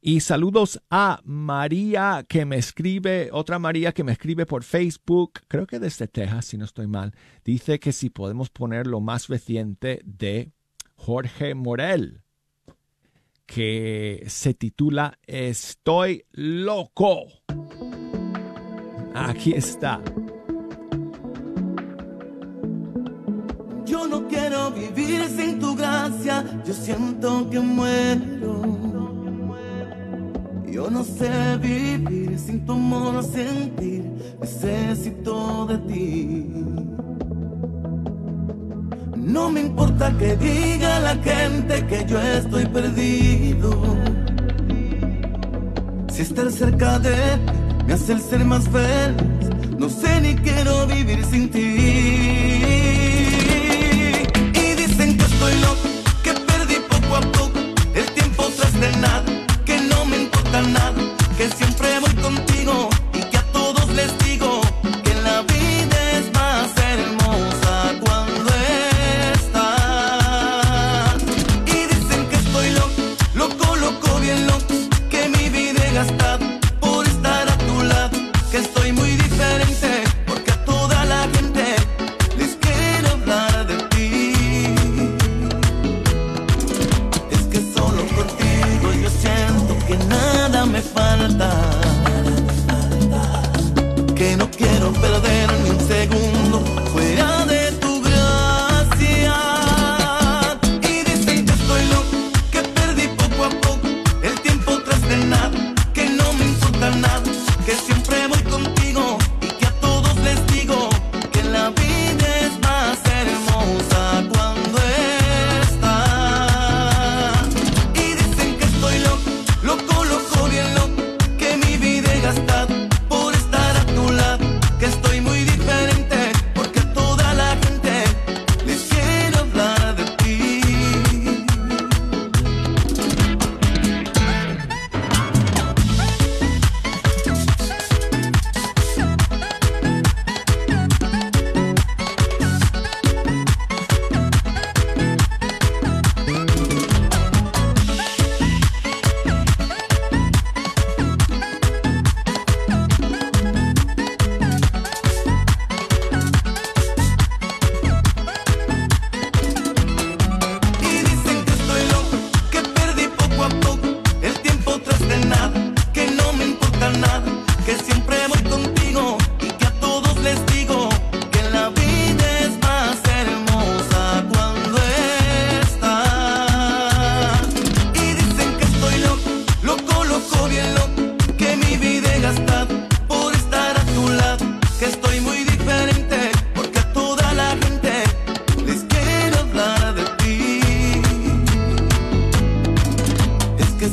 Y 0.00 0.20
saludos 0.20 0.80
a 0.88 1.20
María 1.24 2.24
que 2.26 2.46
me 2.46 2.56
escribe, 2.56 3.28
otra 3.30 3.58
María 3.58 3.92
que 3.92 4.04
me 4.04 4.12
escribe 4.12 4.46
por 4.46 4.64
Facebook, 4.64 5.32
creo 5.48 5.66
que 5.66 5.78
desde 5.78 6.08
Texas, 6.08 6.46
si 6.46 6.56
no 6.56 6.64
estoy 6.64 6.86
mal. 6.86 7.12
Dice 7.44 7.78
que 7.78 7.92
si 7.92 8.08
podemos 8.08 8.48
poner 8.48 8.86
lo 8.86 9.00
más 9.00 9.28
reciente 9.28 10.00
de 10.06 10.50
Jorge 10.94 11.54
Morel, 11.54 12.22
que 13.48 14.24
se 14.28 14.52
titula 14.52 15.18
Estoy 15.26 16.24
loco. 16.32 17.26
Aquí 19.14 19.52
está. 19.54 20.00
Yo 23.86 24.06
no 24.06 24.28
quiero 24.28 24.70
vivir 24.70 25.24
sin 25.24 25.58
tu 25.58 25.74
gracia, 25.74 26.44
yo 26.64 26.74
siento 26.74 27.48
que 27.50 27.58
muero. 27.58 28.62
Yo 30.70 30.90
no 30.90 31.02
sé 31.02 31.56
vivir 31.56 32.38
sin 32.38 32.64
tu 32.66 32.72
amor, 32.72 33.24
sentir, 33.24 34.04
necesito 34.40 35.66
de 35.66 35.78
ti. 35.78 36.87
No 39.20 39.50
me 39.50 39.60
importa 39.60 40.12
que 40.18 40.36
diga 40.36 41.00
la 41.00 41.14
gente 41.16 41.86
que 41.86 42.04
yo 42.06 42.20
estoy 42.20 42.66
perdido. 42.66 43.96
estar 46.18 46.50
cerca 46.50 46.98
de 46.98 47.14
ti 47.14 47.52
me 47.86 47.94
hace 47.94 48.12
el 48.12 48.20
ser 48.20 48.44
más 48.44 48.68
feliz. 48.68 49.48
No 49.78 49.88
sé 49.88 50.20
ni 50.20 50.34
quiero 50.34 50.86
vivir 50.86 51.24
sin 51.24 51.48
ti. 51.50 51.58
Y 54.62 54.74
dicen 54.76 55.16
que 55.16 55.24
estoy 55.24 55.54
loco, 55.60 55.88
que 56.22 56.32
perdí 56.32 56.76
poco 56.88 57.16
a 57.16 57.20
poco 57.20 57.58
el 57.94 58.06
tiempo 58.12 58.50
tras 58.56 58.72
de 58.80 58.90
nada, 58.98 59.24
que 59.64 59.80
no 59.80 60.04
me 60.04 60.16
importa 60.24 60.62
nada, 60.62 61.00
que 61.36 61.48
siempre 61.48 61.88
voy 62.00 62.14
contigo 62.22 62.90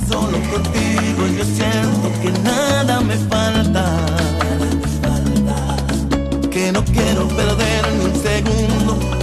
solo 0.08 0.38
contigo 0.52 1.28
yo 1.38 1.44
siento 1.44 2.12
que 2.22 2.32
nada 2.44 3.02
me 3.02 3.16
falta. 3.16 4.06
Que 6.52 6.72
no 6.72 6.84
quiero 6.86 7.28
perder 7.28 7.94
ni 7.94 8.06
un 8.06 8.16
segundo 8.16 9.15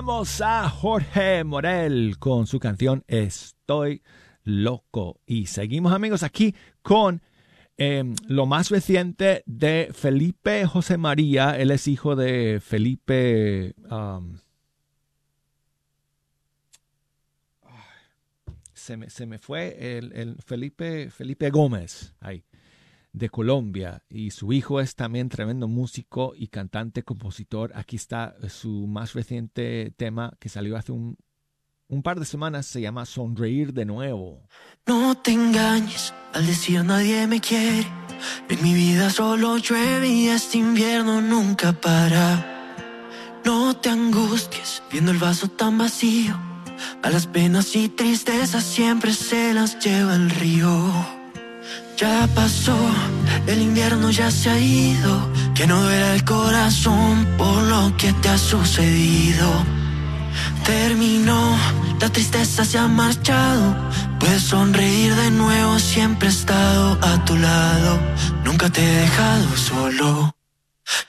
Escuchamos 0.00 0.40
a 0.40 0.70
Jorge 0.70 1.44
Morel 1.44 2.16
con 2.18 2.46
su 2.46 2.58
canción 2.58 3.04
Estoy 3.06 4.00
loco. 4.44 5.20
Y 5.26 5.44
seguimos 5.44 5.92
amigos 5.92 6.22
aquí 6.22 6.54
con 6.80 7.20
eh, 7.76 8.14
lo 8.26 8.46
más 8.46 8.70
reciente 8.70 9.42
de 9.44 9.90
Felipe 9.92 10.64
José 10.64 10.96
María. 10.96 11.58
Él 11.58 11.70
es 11.70 11.86
hijo 11.86 12.16
de 12.16 12.62
Felipe... 12.64 13.74
se, 18.72 18.96
me, 18.96 19.10
se 19.10 19.26
me 19.26 19.38
fue 19.38 19.98
el, 19.98 20.14
el 20.14 20.36
Felipe, 20.42 21.10
Felipe 21.10 21.50
Gómez. 21.50 22.14
Ahí 22.20 22.42
de 23.12 23.28
Colombia 23.28 24.04
y 24.08 24.30
su 24.30 24.52
hijo 24.52 24.80
es 24.80 24.94
también 24.94 25.28
tremendo 25.28 25.68
músico 25.68 26.32
y 26.36 26.48
cantante, 26.48 27.02
compositor. 27.02 27.72
Aquí 27.74 27.96
está 27.96 28.36
su 28.48 28.86
más 28.86 29.14
reciente 29.14 29.92
tema 29.96 30.36
que 30.38 30.48
salió 30.48 30.76
hace 30.76 30.92
un, 30.92 31.16
un 31.88 32.02
par 32.02 32.20
de 32.20 32.26
semanas, 32.26 32.66
se 32.66 32.80
llama 32.80 33.04
Sonreír 33.04 33.72
de 33.72 33.84
nuevo. 33.84 34.46
No 34.86 35.16
te 35.16 35.32
engañes 35.32 36.14
al 36.32 36.46
decir 36.46 36.84
nadie 36.84 37.26
me 37.26 37.40
quiere. 37.40 37.86
En 38.48 38.62
mi 38.62 38.74
vida 38.74 39.10
solo 39.10 39.56
llueve 39.56 40.08
y 40.08 40.28
este 40.28 40.58
invierno 40.58 41.20
nunca 41.20 41.72
para. 41.72 42.46
No 43.44 43.76
te 43.76 43.88
angusties 43.88 44.82
viendo 44.90 45.10
el 45.10 45.18
vaso 45.18 45.48
tan 45.48 45.78
vacío. 45.78 46.38
A 47.02 47.10
las 47.10 47.26
penas 47.26 47.74
y 47.74 47.88
tristezas 47.88 48.64
siempre 48.64 49.12
se 49.12 49.52
las 49.54 49.78
lleva 49.84 50.14
el 50.14 50.30
río. 50.30 51.19
Ya 52.00 52.26
pasó, 52.34 52.74
el 53.46 53.60
invierno 53.60 54.10
ya 54.10 54.30
se 54.30 54.48
ha 54.48 54.58
ido. 54.58 55.30
Que 55.54 55.66
no 55.66 55.82
duela 55.82 56.14
el 56.14 56.24
corazón 56.24 57.28
por 57.36 57.62
lo 57.64 57.94
que 57.98 58.10
te 58.14 58.30
ha 58.30 58.38
sucedido. 58.38 59.46
Terminó, 60.64 61.58
la 62.00 62.08
tristeza 62.08 62.64
se 62.64 62.78
ha 62.78 62.88
marchado. 62.88 63.76
Puedes 64.18 64.44
sonreír 64.44 65.14
de 65.14 65.30
nuevo, 65.30 65.78
siempre 65.78 66.28
he 66.28 66.30
estado 66.30 66.98
a 67.02 67.22
tu 67.26 67.36
lado. 67.36 68.00
Nunca 68.46 68.70
te 68.70 68.82
he 68.82 69.00
dejado 69.02 69.56
solo. 69.58 70.34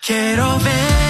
Quiero 0.05 0.59
ver 0.59 1.00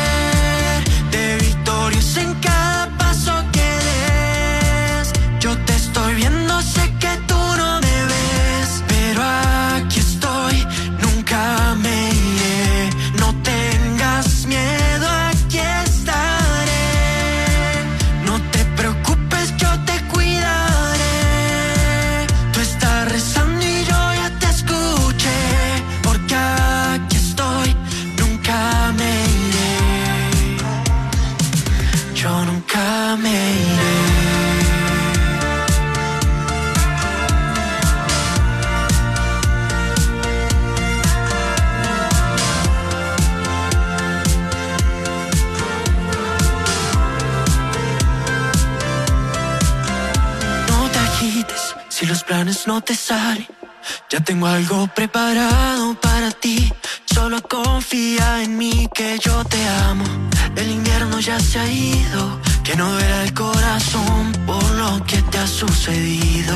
no 52.68 52.82
te 52.82 52.96
salen, 52.96 53.48
ya 54.10 54.20
tengo 54.20 54.46
algo 54.48 54.88
preparado 54.88 55.96
para 56.00 56.32
ti. 56.32 56.72
Solo 57.06 57.42
confía 57.42 58.44
en 58.44 58.58
mí 58.58 58.88
que 58.94 59.20
yo 59.20 59.44
te 59.46 59.68
amo. 59.90 60.04
El 60.56 60.70
invierno 60.70 61.20
ya 61.20 61.40
se 61.40 61.60
ha 61.60 61.68
ido, 61.68 62.40
que 62.64 62.76
no 62.76 62.92
duela 62.92 63.24
el 63.24 63.34
corazón 63.34 64.32
por 64.46 64.64
lo 64.72 65.04
que 65.06 65.22
te 65.24 65.38
ha 65.38 65.48
sucedido. 65.48 66.56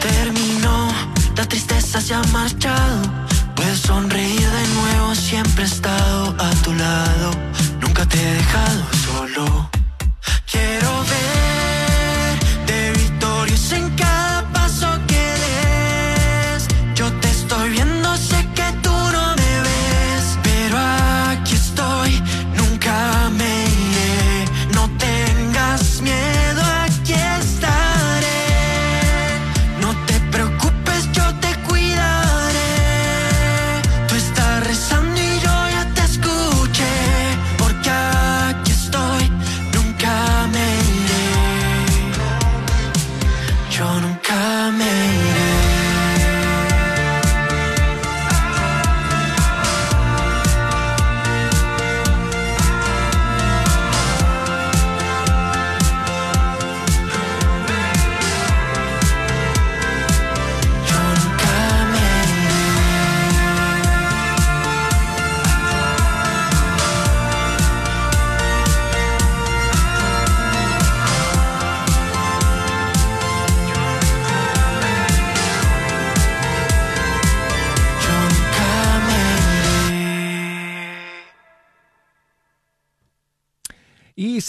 Terminó, 0.00 0.88
la 1.36 1.44
tristeza 1.46 2.00
se 2.00 2.14
ha 2.14 2.22
marchado. 2.32 3.02
Puedes 3.56 3.80
sonreír 3.80 4.48
de 4.48 4.68
nuevo, 4.68 5.14
siempre 5.14 5.64
he 5.64 5.66
estado 5.66 6.34
a 6.38 6.50
tu 6.62 6.72
lado. 6.74 7.30
Nunca 7.80 8.06
te 8.06 8.16
he 8.20 8.34
dejado 8.34 8.82
solo. 9.06 9.70
Quiero 10.50 10.90
ver 11.12 12.66
de 12.66 12.92
victorias 12.92 13.72
en 13.72 13.90
cada 13.96 14.17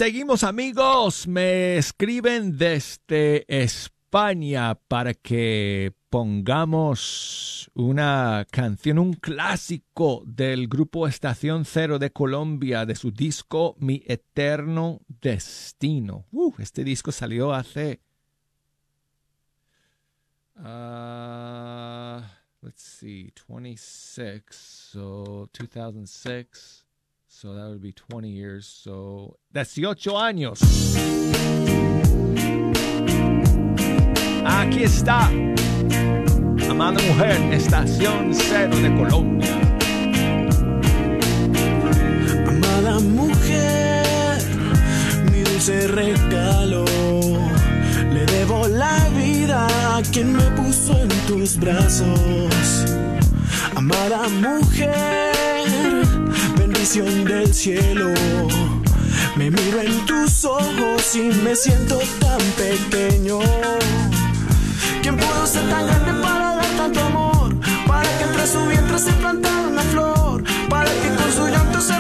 seguimos 0.09 0.43
amigos, 0.43 1.27
me 1.27 1.77
escriben 1.77 2.57
desde 2.57 3.45
España 3.47 4.73
para 4.73 5.13
que 5.13 5.93
pongamos 6.09 7.69
una 7.75 8.47
canción, 8.49 8.97
un 8.97 9.13
clásico 9.13 10.23
del 10.25 10.67
grupo 10.67 11.07
Estación 11.07 11.63
Cero 11.63 11.99
de 11.99 12.11
Colombia, 12.11 12.87
de 12.87 12.95
su 12.95 13.11
disco 13.11 13.75
Mi 13.77 14.01
Eterno 14.07 15.01
Destino. 15.07 16.25
Uh, 16.31 16.55
este 16.57 16.83
disco 16.83 17.11
salió 17.11 17.53
hace... 17.53 18.01
uh, 20.55 22.19
let's 22.63 22.81
see, 22.81 23.31
26, 23.47 24.41
so 24.49 25.47
2006. 25.53 26.78
So 27.41 27.53
that 27.53 27.69
would 27.69 27.81
be 27.81 27.93
20 27.93 28.27
years. 28.27 28.67
So 28.67 29.37
18 29.55 29.95
años. 30.17 30.59
Aquí 34.43 34.83
está. 34.83 35.29
Amada 36.69 36.99
mujer, 37.01 37.39
estación 37.53 38.33
cero 38.33 38.75
de 38.75 38.93
Colombia. 38.93 39.55
Amada 42.45 42.99
mujer, 42.99 44.37
mi 45.31 45.39
dulce 45.39 45.87
regalo. 45.87 46.83
Le 48.11 48.25
debo 48.25 48.67
la 48.67 49.07
vida 49.15 49.95
a 49.95 50.01
quien 50.01 50.35
me 50.35 50.43
puso 50.57 50.91
en 51.01 51.07
tus 51.25 51.57
brazos. 51.57 52.83
Amada 53.77 54.27
mujer, 54.27 55.28
del 56.97 57.53
cielo. 57.53 58.11
Me 59.35 59.51
miro 59.51 59.79
en 59.79 60.05
tus 60.07 60.43
ojos 60.43 61.15
y 61.15 61.29
me 61.43 61.55
siento 61.55 61.99
tan 62.19 62.39
pequeño. 62.57 63.37
¿Quién 65.03 65.15
pudo 65.15 65.45
ser 65.45 65.69
tan 65.69 65.85
grande 65.85 66.13
para 66.19 66.55
dar 66.55 66.65
tanto 66.77 66.99
amor? 67.01 67.55
Para 67.85 68.09
que 68.17 68.23
entre 68.23 68.47
su 68.47 68.65
vientre 68.65 68.97
se 68.97 69.11
plantara 69.13 69.67
una 69.67 69.83
flor. 69.83 70.43
Para 70.67 70.89
que 70.89 71.09
con 71.09 71.31
su 71.31 71.47
llanto 71.47 71.79
se 71.79 71.93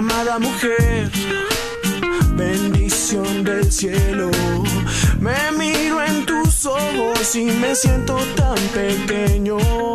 Amada 0.00 0.38
mujer, 0.38 1.10
bendición 2.34 3.44
del 3.44 3.70
cielo. 3.70 4.30
Me 5.20 5.52
miro 5.58 6.02
en 6.02 6.24
tus 6.24 6.64
ojos 6.64 7.36
y 7.36 7.44
me 7.44 7.74
siento 7.74 8.16
tan 8.34 8.56
pequeño. 8.72 9.89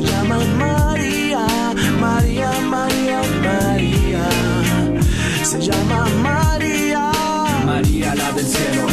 Se 0.00 0.06
llama 0.06 0.38
María, 0.56 1.46
María, 2.00 2.50
María, 2.62 3.20
María. 3.42 4.28
Se 5.44 5.60
llama 5.60 6.06
María. 6.22 7.12
María 7.66 8.14
la 8.14 8.32
del 8.32 8.46
cielo 8.46 8.86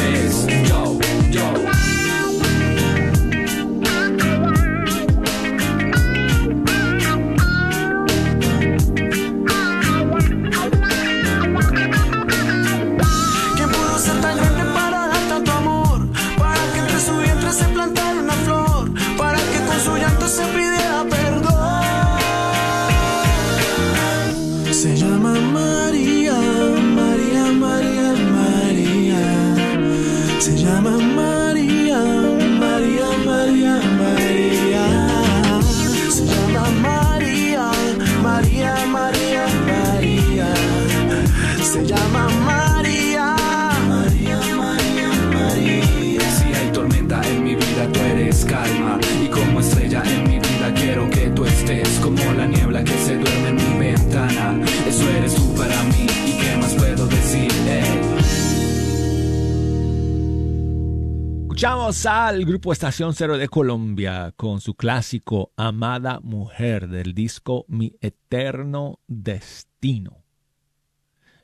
Escuchamos 61.58 62.06
al 62.06 62.46
grupo 62.46 62.72
Estación 62.72 63.16
Cero 63.16 63.36
de 63.36 63.48
Colombia 63.48 64.32
con 64.38 64.62
su 64.62 64.76
clásico 64.76 65.54
Amada 65.58 66.20
Mujer 66.22 66.88
del 66.88 67.16
disco 67.16 67.66
Mi 67.68 67.96
Eterno 68.00 69.00
Destino. 69.08 70.24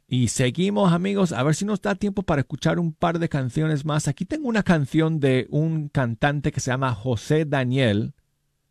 Y 0.07 0.27
seguimos 0.27 0.93
amigos, 0.93 1.31
a 1.31 1.41
ver 1.41 1.55
si 1.55 1.65
nos 1.65 1.81
da 1.81 1.95
tiempo 1.95 2.21
para 2.21 2.41
escuchar 2.41 2.77
un 2.77 2.93
par 2.93 3.17
de 3.17 3.27
canciones 3.27 3.85
más. 3.85 4.07
Aquí 4.07 4.23
tengo 4.23 4.47
una 4.47 4.61
canción 4.61 5.19
de 5.19 5.47
un 5.49 5.89
cantante 5.89 6.51
que 6.51 6.59
se 6.59 6.69
llama 6.69 6.93
José 6.93 7.45
Daniel, 7.45 8.13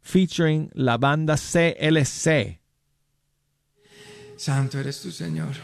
featuring 0.01 0.71
la 0.75 0.97
banda 0.97 1.35
CLC. 1.35 2.61
Santo 4.37 4.79
eres 4.79 5.03
tu 5.03 5.11
Señor. 5.11 5.55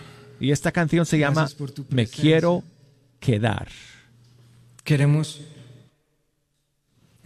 Y 0.41 0.51
esta 0.51 0.73
canción 0.73 1.07
se 1.07 1.21
llama 1.21 1.43
Gracias 1.43 1.91
Me 1.91 2.09
quiero 2.09 2.65
quedar. 3.21 3.69
Queremos 4.83 5.41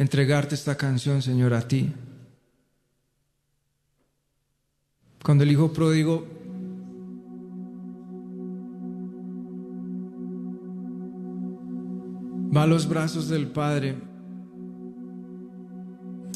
entregarte 0.03 0.55
esta 0.55 0.77
canción, 0.77 1.23
Señor, 1.23 1.55
a 1.55 1.67
ti. 1.67 1.93
Cuando 5.25 5.45
el 5.45 5.53
Hijo 5.53 5.73
pródigo 5.73 6.27
va 12.55 12.65
a 12.65 12.67
los 12.67 12.89
brazos 12.89 13.29
del 13.29 13.47
Padre, 13.47 13.97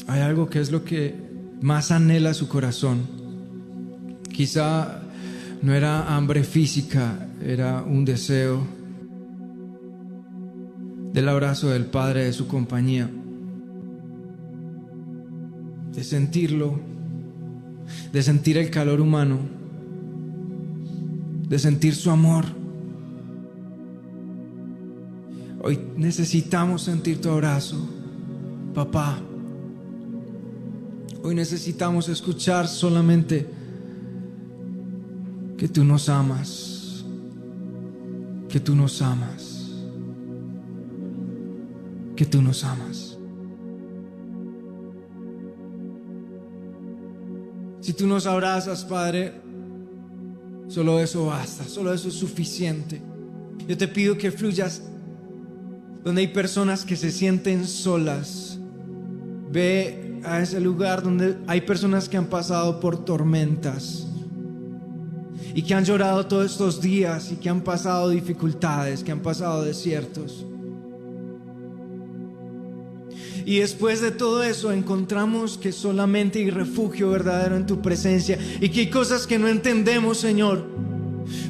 hay 0.07 0.21
algo 0.21 0.49
que 0.49 0.61
es 0.61 0.71
lo 0.71 0.85
que 0.85 1.13
más 1.61 1.91
anhela 1.91 2.33
su 2.33 2.47
corazón. 2.47 3.05
Quizá 4.31 5.01
no 5.61 5.73
era 5.73 6.15
hambre 6.15 6.45
física, 6.45 7.27
era 7.43 7.81
un 7.81 8.05
deseo 8.05 8.65
del 11.11 11.27
abrazo 11.27 11.69
del 11.69 11.87
Padre, 11.87 12.25
de 12.25 12.33
su 12.33 12.47
compañía, 12.47 13.09
de 15.97 16.03
sentirlo, 16.03 16.79
de 18.13 18.21
sentir 18.21 18.55
el 18.59 18.69
calor 18.69 19.01
humano, 19.01 19.39
de 21.49 21.57
sentir 21.57 21.95
su 21.95 22.11
amor. 22.11 22.45
Hoy 25.63 25.79
necesitamos 25.95 26.83
sentir 26.83 27.19
tu 27.19 27.29
abrazo, 27.29 27.77
papá. 28.75 29.17
Hoy 31.23 31.33
necesitamos 31.33 32.09
escuchar 32.09 32.67
solamente 32.67 33.47
que 35.57 35.67
tú 35.67 35.83
nos 35.83 36.09
amas, 36.09 37.05
que 38.47 38.59
tú 38.59 38.75
nos 38.75 39.01
amas, 39.01 39.71
que 42.15 42.27
tú 42.27 42.39
nos 42.43 42.63
amas. 42.63 43.16
Si 47.87 47.93
tú 47.93 48.05
nos 48.05 48.25
abrazas, 48.25 48.83
Padre, 48.83 49.31
solo 50.67 50.99
eso 50.99 51.27
basta, 51.27 51.63
solo 51.63 51.93
eso 51.93 52.09
es 52.09 52.15
suficiente. 52.15 53.01
Yo 53.65 53.77
te 53.77 53.87
pido 53.87 54.17
que 54.17 54.29
fluyas 54.29 54.81
donde 56.03 56.19
hay 56.19 56.27
personas 56.27 56.83
que 56.83 56.97
se 56.97 57.11
sienten 57.11 57.65
solas. 57.65 58.59
Ve 59.53 60.19
a 60.25 60.41
ese 60.41 60.59
lugar 60.59 61.01
donde 61.01 61.37
hay 61.47 61.61
personas 61.61 62.09
que 62.09 62.17
han 62.17 62.27
pasado 62.27 62.81
por 62.81 63.05
tormentas 63.05 64.05
y 65.55 65.61
que 65.61 65.73
han 65.73 65.85
llorado 65.85 66.27
todos 66.27 66.51
estos 66.51 66.81
días 66.81 67.31
y 67.31 67.37
que 67.37 67.47
han 67.47 67.61
pasado 67.61 68.09
dificultades, 68.09 69.01
que 69.01 69.13
han 69.13 69.21
pasado 69.21 69.63
desiertos. 69.63 70.45
Y 73.47 73.59
después 73.59 74.01
de 74.01 74.11
todo 74.11 74.43
eso 74.43 74.73
encontramos 74.73 75.57
que 75.57 75.71
solamente 75.71 76.39
hay 76.39 76.49
refugio 76.49 77.11
verdadero 77.11 77.55
en 77.55 77.65
tu 77.65 77.81
presencia 77.81 78.37
y 78.59 78.67
que 78.67 78.81
hay 78.81 78.89
cosas 78.89 79.25
que 79.25 79.39
no 79.39 79.47
entendemos, 79.47 80.17
Señor. 80.17 80.65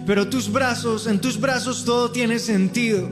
Pero 0.05 0.29
tus 0.29 0.51
brazos, 0.51 1.07
en 1.07 1.19
tus 1.19 1.39
brazos 1.39 1.85
todo 1.85 2.11
tiene 2.11 2.37
sentido. 2.37 3.09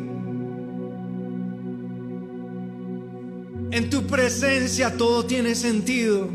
En 3.72 3.90
tu 3.90 4.04
presencia 4.06 4.96
todo 4.96 5.26
tiene 5.26 5.56
sentido. 5.56 6.30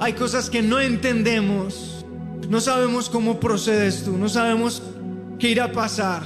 Hay 0.00 0.14
cosas 0.14 0.48
que 0.48 0.62
no 0.62 0.80
entendemos. 0.80 2.02
No 2.48 2.62
sabemos 2.62 3.10
cómo 3.10 3.38
procedes 3.38 4.04
tú, 4.04 4.16
no 4.16 4.30
sabemos 4.30 4.82
qué 5.38 5.50
irá 5.50 5.64
a 5.64 5.72
pasar. 5.72 6.22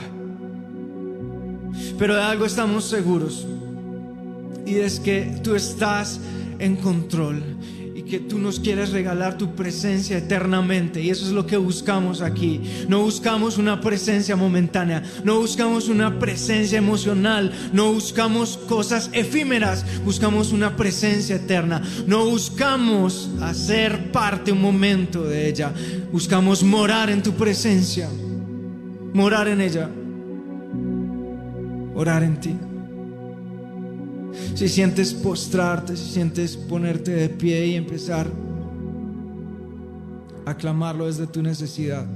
Pero 1.98 2.14
de 2.14 2.22
algo 2.22 2.46
estamos 2.46 2.84
seguros. 2.84 3.44
Y 4.66 4.76
es 4.76 5.00
que 5.00 5.40
tú 5.42 5.54
estás 5.54 6.20
en 6.58 6.76
control 6.76 7.42
y 7.94 8.02
que 8.02 8.20
tú 8.20 8.38
nos 8.38 8.60
quieres 8.60 8.90
regalar 8.90 9.36
tu 9.36 9.54
presencia 9.54 10.16
eternamente. 10.16 11.00
Y 11.00 11.10
eso 11.10 11.26
es 11.26 11.32
lo 11.32 11.46
que 11.46 11.56
buscamos 11.56 12.22
aquí. 12.22 12.60
No 12.88 13.02
buscamos 13.02 13.58
una 13.58 13.80
presencia 13.80 14.36
momentánea, 14.36 15.02
no 15.24 15.40
buscamos 15.40 15.88
una 15.88 16.18
presencia 16.18 16.78
emocional, 16.78 17.52
no 17.72 17.92
buscamos 17.92 18.56
cosas 18.56 19.10
efímeras, 19.12 19.84
buscamos 20.04 20.52
una 20.52 20.76
presencia 20.76 21.36
eterna. 21.36 21.82
No 22.06 22.26
buscamos 22.26 23.30
hacer 23.40 24.12
parte 24.12 24.52
un 24.52 24.62
momento 24.62 25.24
de 25.24 25.48
ella, 25.48 25.72
buscamos 26.12 26.62
morar 26.62 27.10
en 27.10 27.22
tu 27.22 27.32
presencia, 27.32 28.08
morar 29.12 29.48
en 29.48 29.60
ella, 29.60 29.90
orar 31.94 32.22
en 32.22 32.40
ti. 32.40 32.56
Si 34.54 34.68
sientes 34.68 35.12
postrarte, 35.14 35.96
si 35.96 36.12
sientes 36.12 36.56
ponerte 36.56 37.10
de 37.10 37.28
pie 37.28 37.66
y 37.66 37.74
empezar 37.74 38.30
a 40.44 40.56
clamarlo 40.56 41.06
desde 41.06 41.26
tu 41.26 41.42
necesidad. 41.42 42.06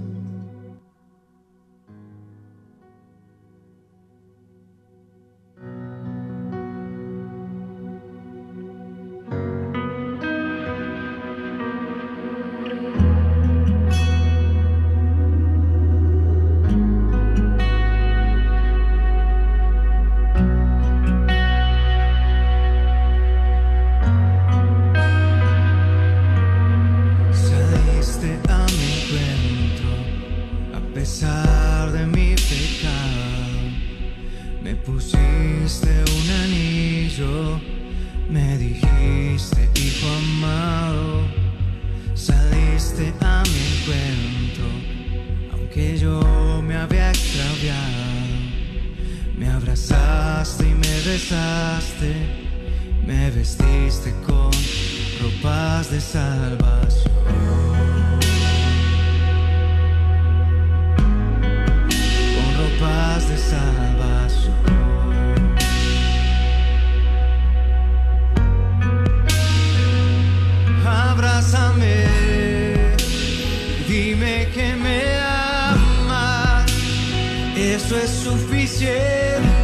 Suficiente, 78.96 79.55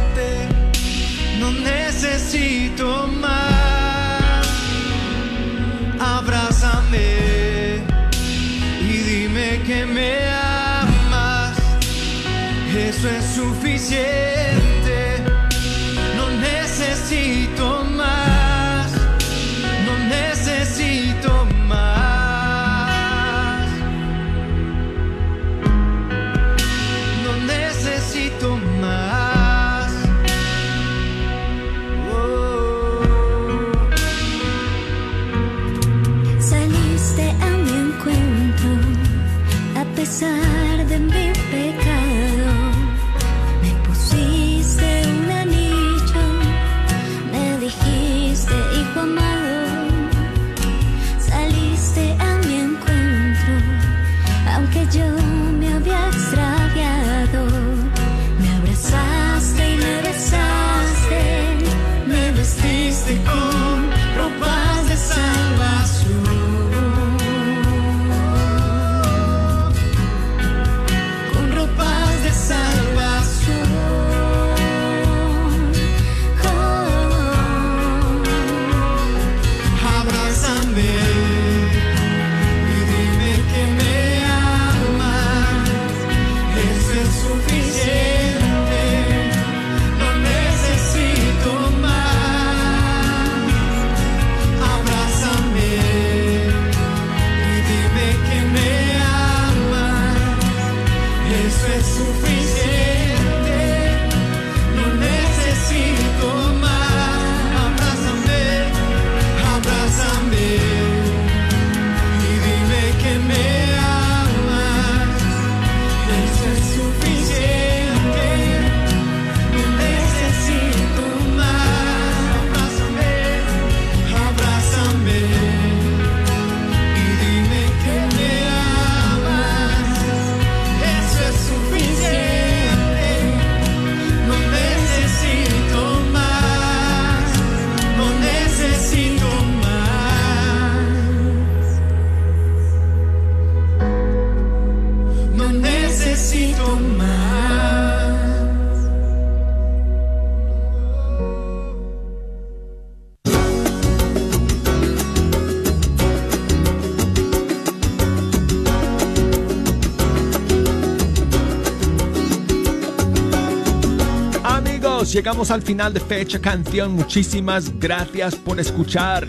llegamos 165.13 165.51
al 165.51 165.61
final 165.61 165.93
de 165.93 165.99
Fecha 165.99 166.39
Canción. 166.39 166.93
Muchísimas 166.93 167.79
gracias 167.79 168.35
por 168.35 168.59
escuchar. 168.59 169.27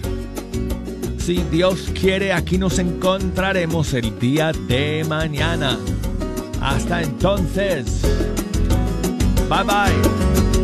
Si 1.18 1.42
Dios 1.50 1.90
quiere, 1.98 2.32
aquí 2.32 2.56
nos 2.56 2.78
encontraremos 2.78 3.92
el 3.92 4.18
día 4.18 4.52
de 4.66 5.04
mañana. 5.06 5.78
Hasta 6.60 7.02
entonces. 7.02 8.00
Bye 9.48 9.64
bye. 9.64 10.63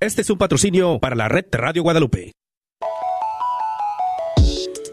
Este 0.00 0.22
es 0.22 0.30
un 0.30 0.38
patrocinio 0.38 0.98
para 0.98 1.14
la 1.14 1.28
red 1.28 1.44
Radio 1.52 1.82
Guadalupe. 1.82 2.32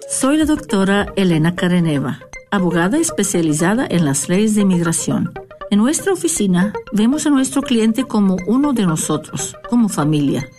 Soy 0.09 0.35
la 0.35 0.43
doctora 0.43 1.13
Elena 1.15 1.55
Careneva, 1.55 2.19
abogada 2.51 2.97
especializada 2.97 3.87
en 3.89 4.03
las 4.03 4.27
leyes 4.27 4.55
de 4.55 4.63
inmigración. 4.63 5.31
En 5.71 5.79
nuestra 5.79 6.11
oficina 6.11 6.73
vemos 6.91 7.25
a 7.25 7.29
nuestro 7.29 7.61
cliente 7.61 8.03
como 8.03 8.35
uno 8.47 8.73
de 8.73 8.85
nosotros, 8.85 9.55
como 9.69 9.87
familia. 9.87 10.49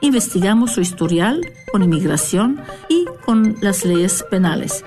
Investigamos 0.00 0.72
su 0.72 0.80
historial 0.80 1.42
con 1.70 1.82
inmigración 1.82 2.62
y 2.88 3.04
con 3.26 3.56
las 3.60 3.84
leyes 3.84 4.24
penales. 4.30 4.86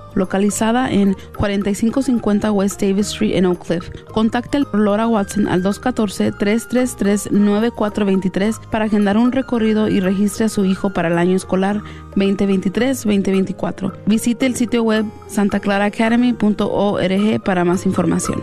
localizada 0.15 0.91
en 0.91 1.15
4550 1.37 2.51
West 2.51 2.81
Davis 2.81 3.07
Street 3.07 3.35
en 3.35 3.45
Oak 3.45 3.65
Cliff. 3.65 3.89
Contacte 4.11 4.59
Laura 4.73 5.07
Watson 5.07 5.47
al 5.47 5.63
214-333-9423 5.63 8.59
para 8.69 8.85
agendar 8.85 9.17
un 9.17 9.31
recorrido 9.31 9.87
y 9.87 9.99
registre 9.99 10.45
a 10.45 10.49
su 10.49 10.65
hijo 10.65 10.93
para 10.93 11.07
el 11.09 11.17
año 11.17 11.35
escolar 11.35 11.81
2023-2024. 12.15 13.93
Visite 14.05 14.45
el 14.45 14.55
sitio 14.55 14.83
web 14.83 15.05
santaclaraacademy.org 15.27 17.43
para 17.43 17.65
más 17.65 17.85
información. 17.85 18.41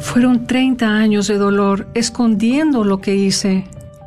Fueron 0.00 0.46
30 0.46 0.96
años 0.96 1.28
de 1.28 1.36
dolor 1.36 1.86
escondiendo 1.94 2.82
lo 2.82 3.00
que 3.00 3.14
hice. 3.14 3.68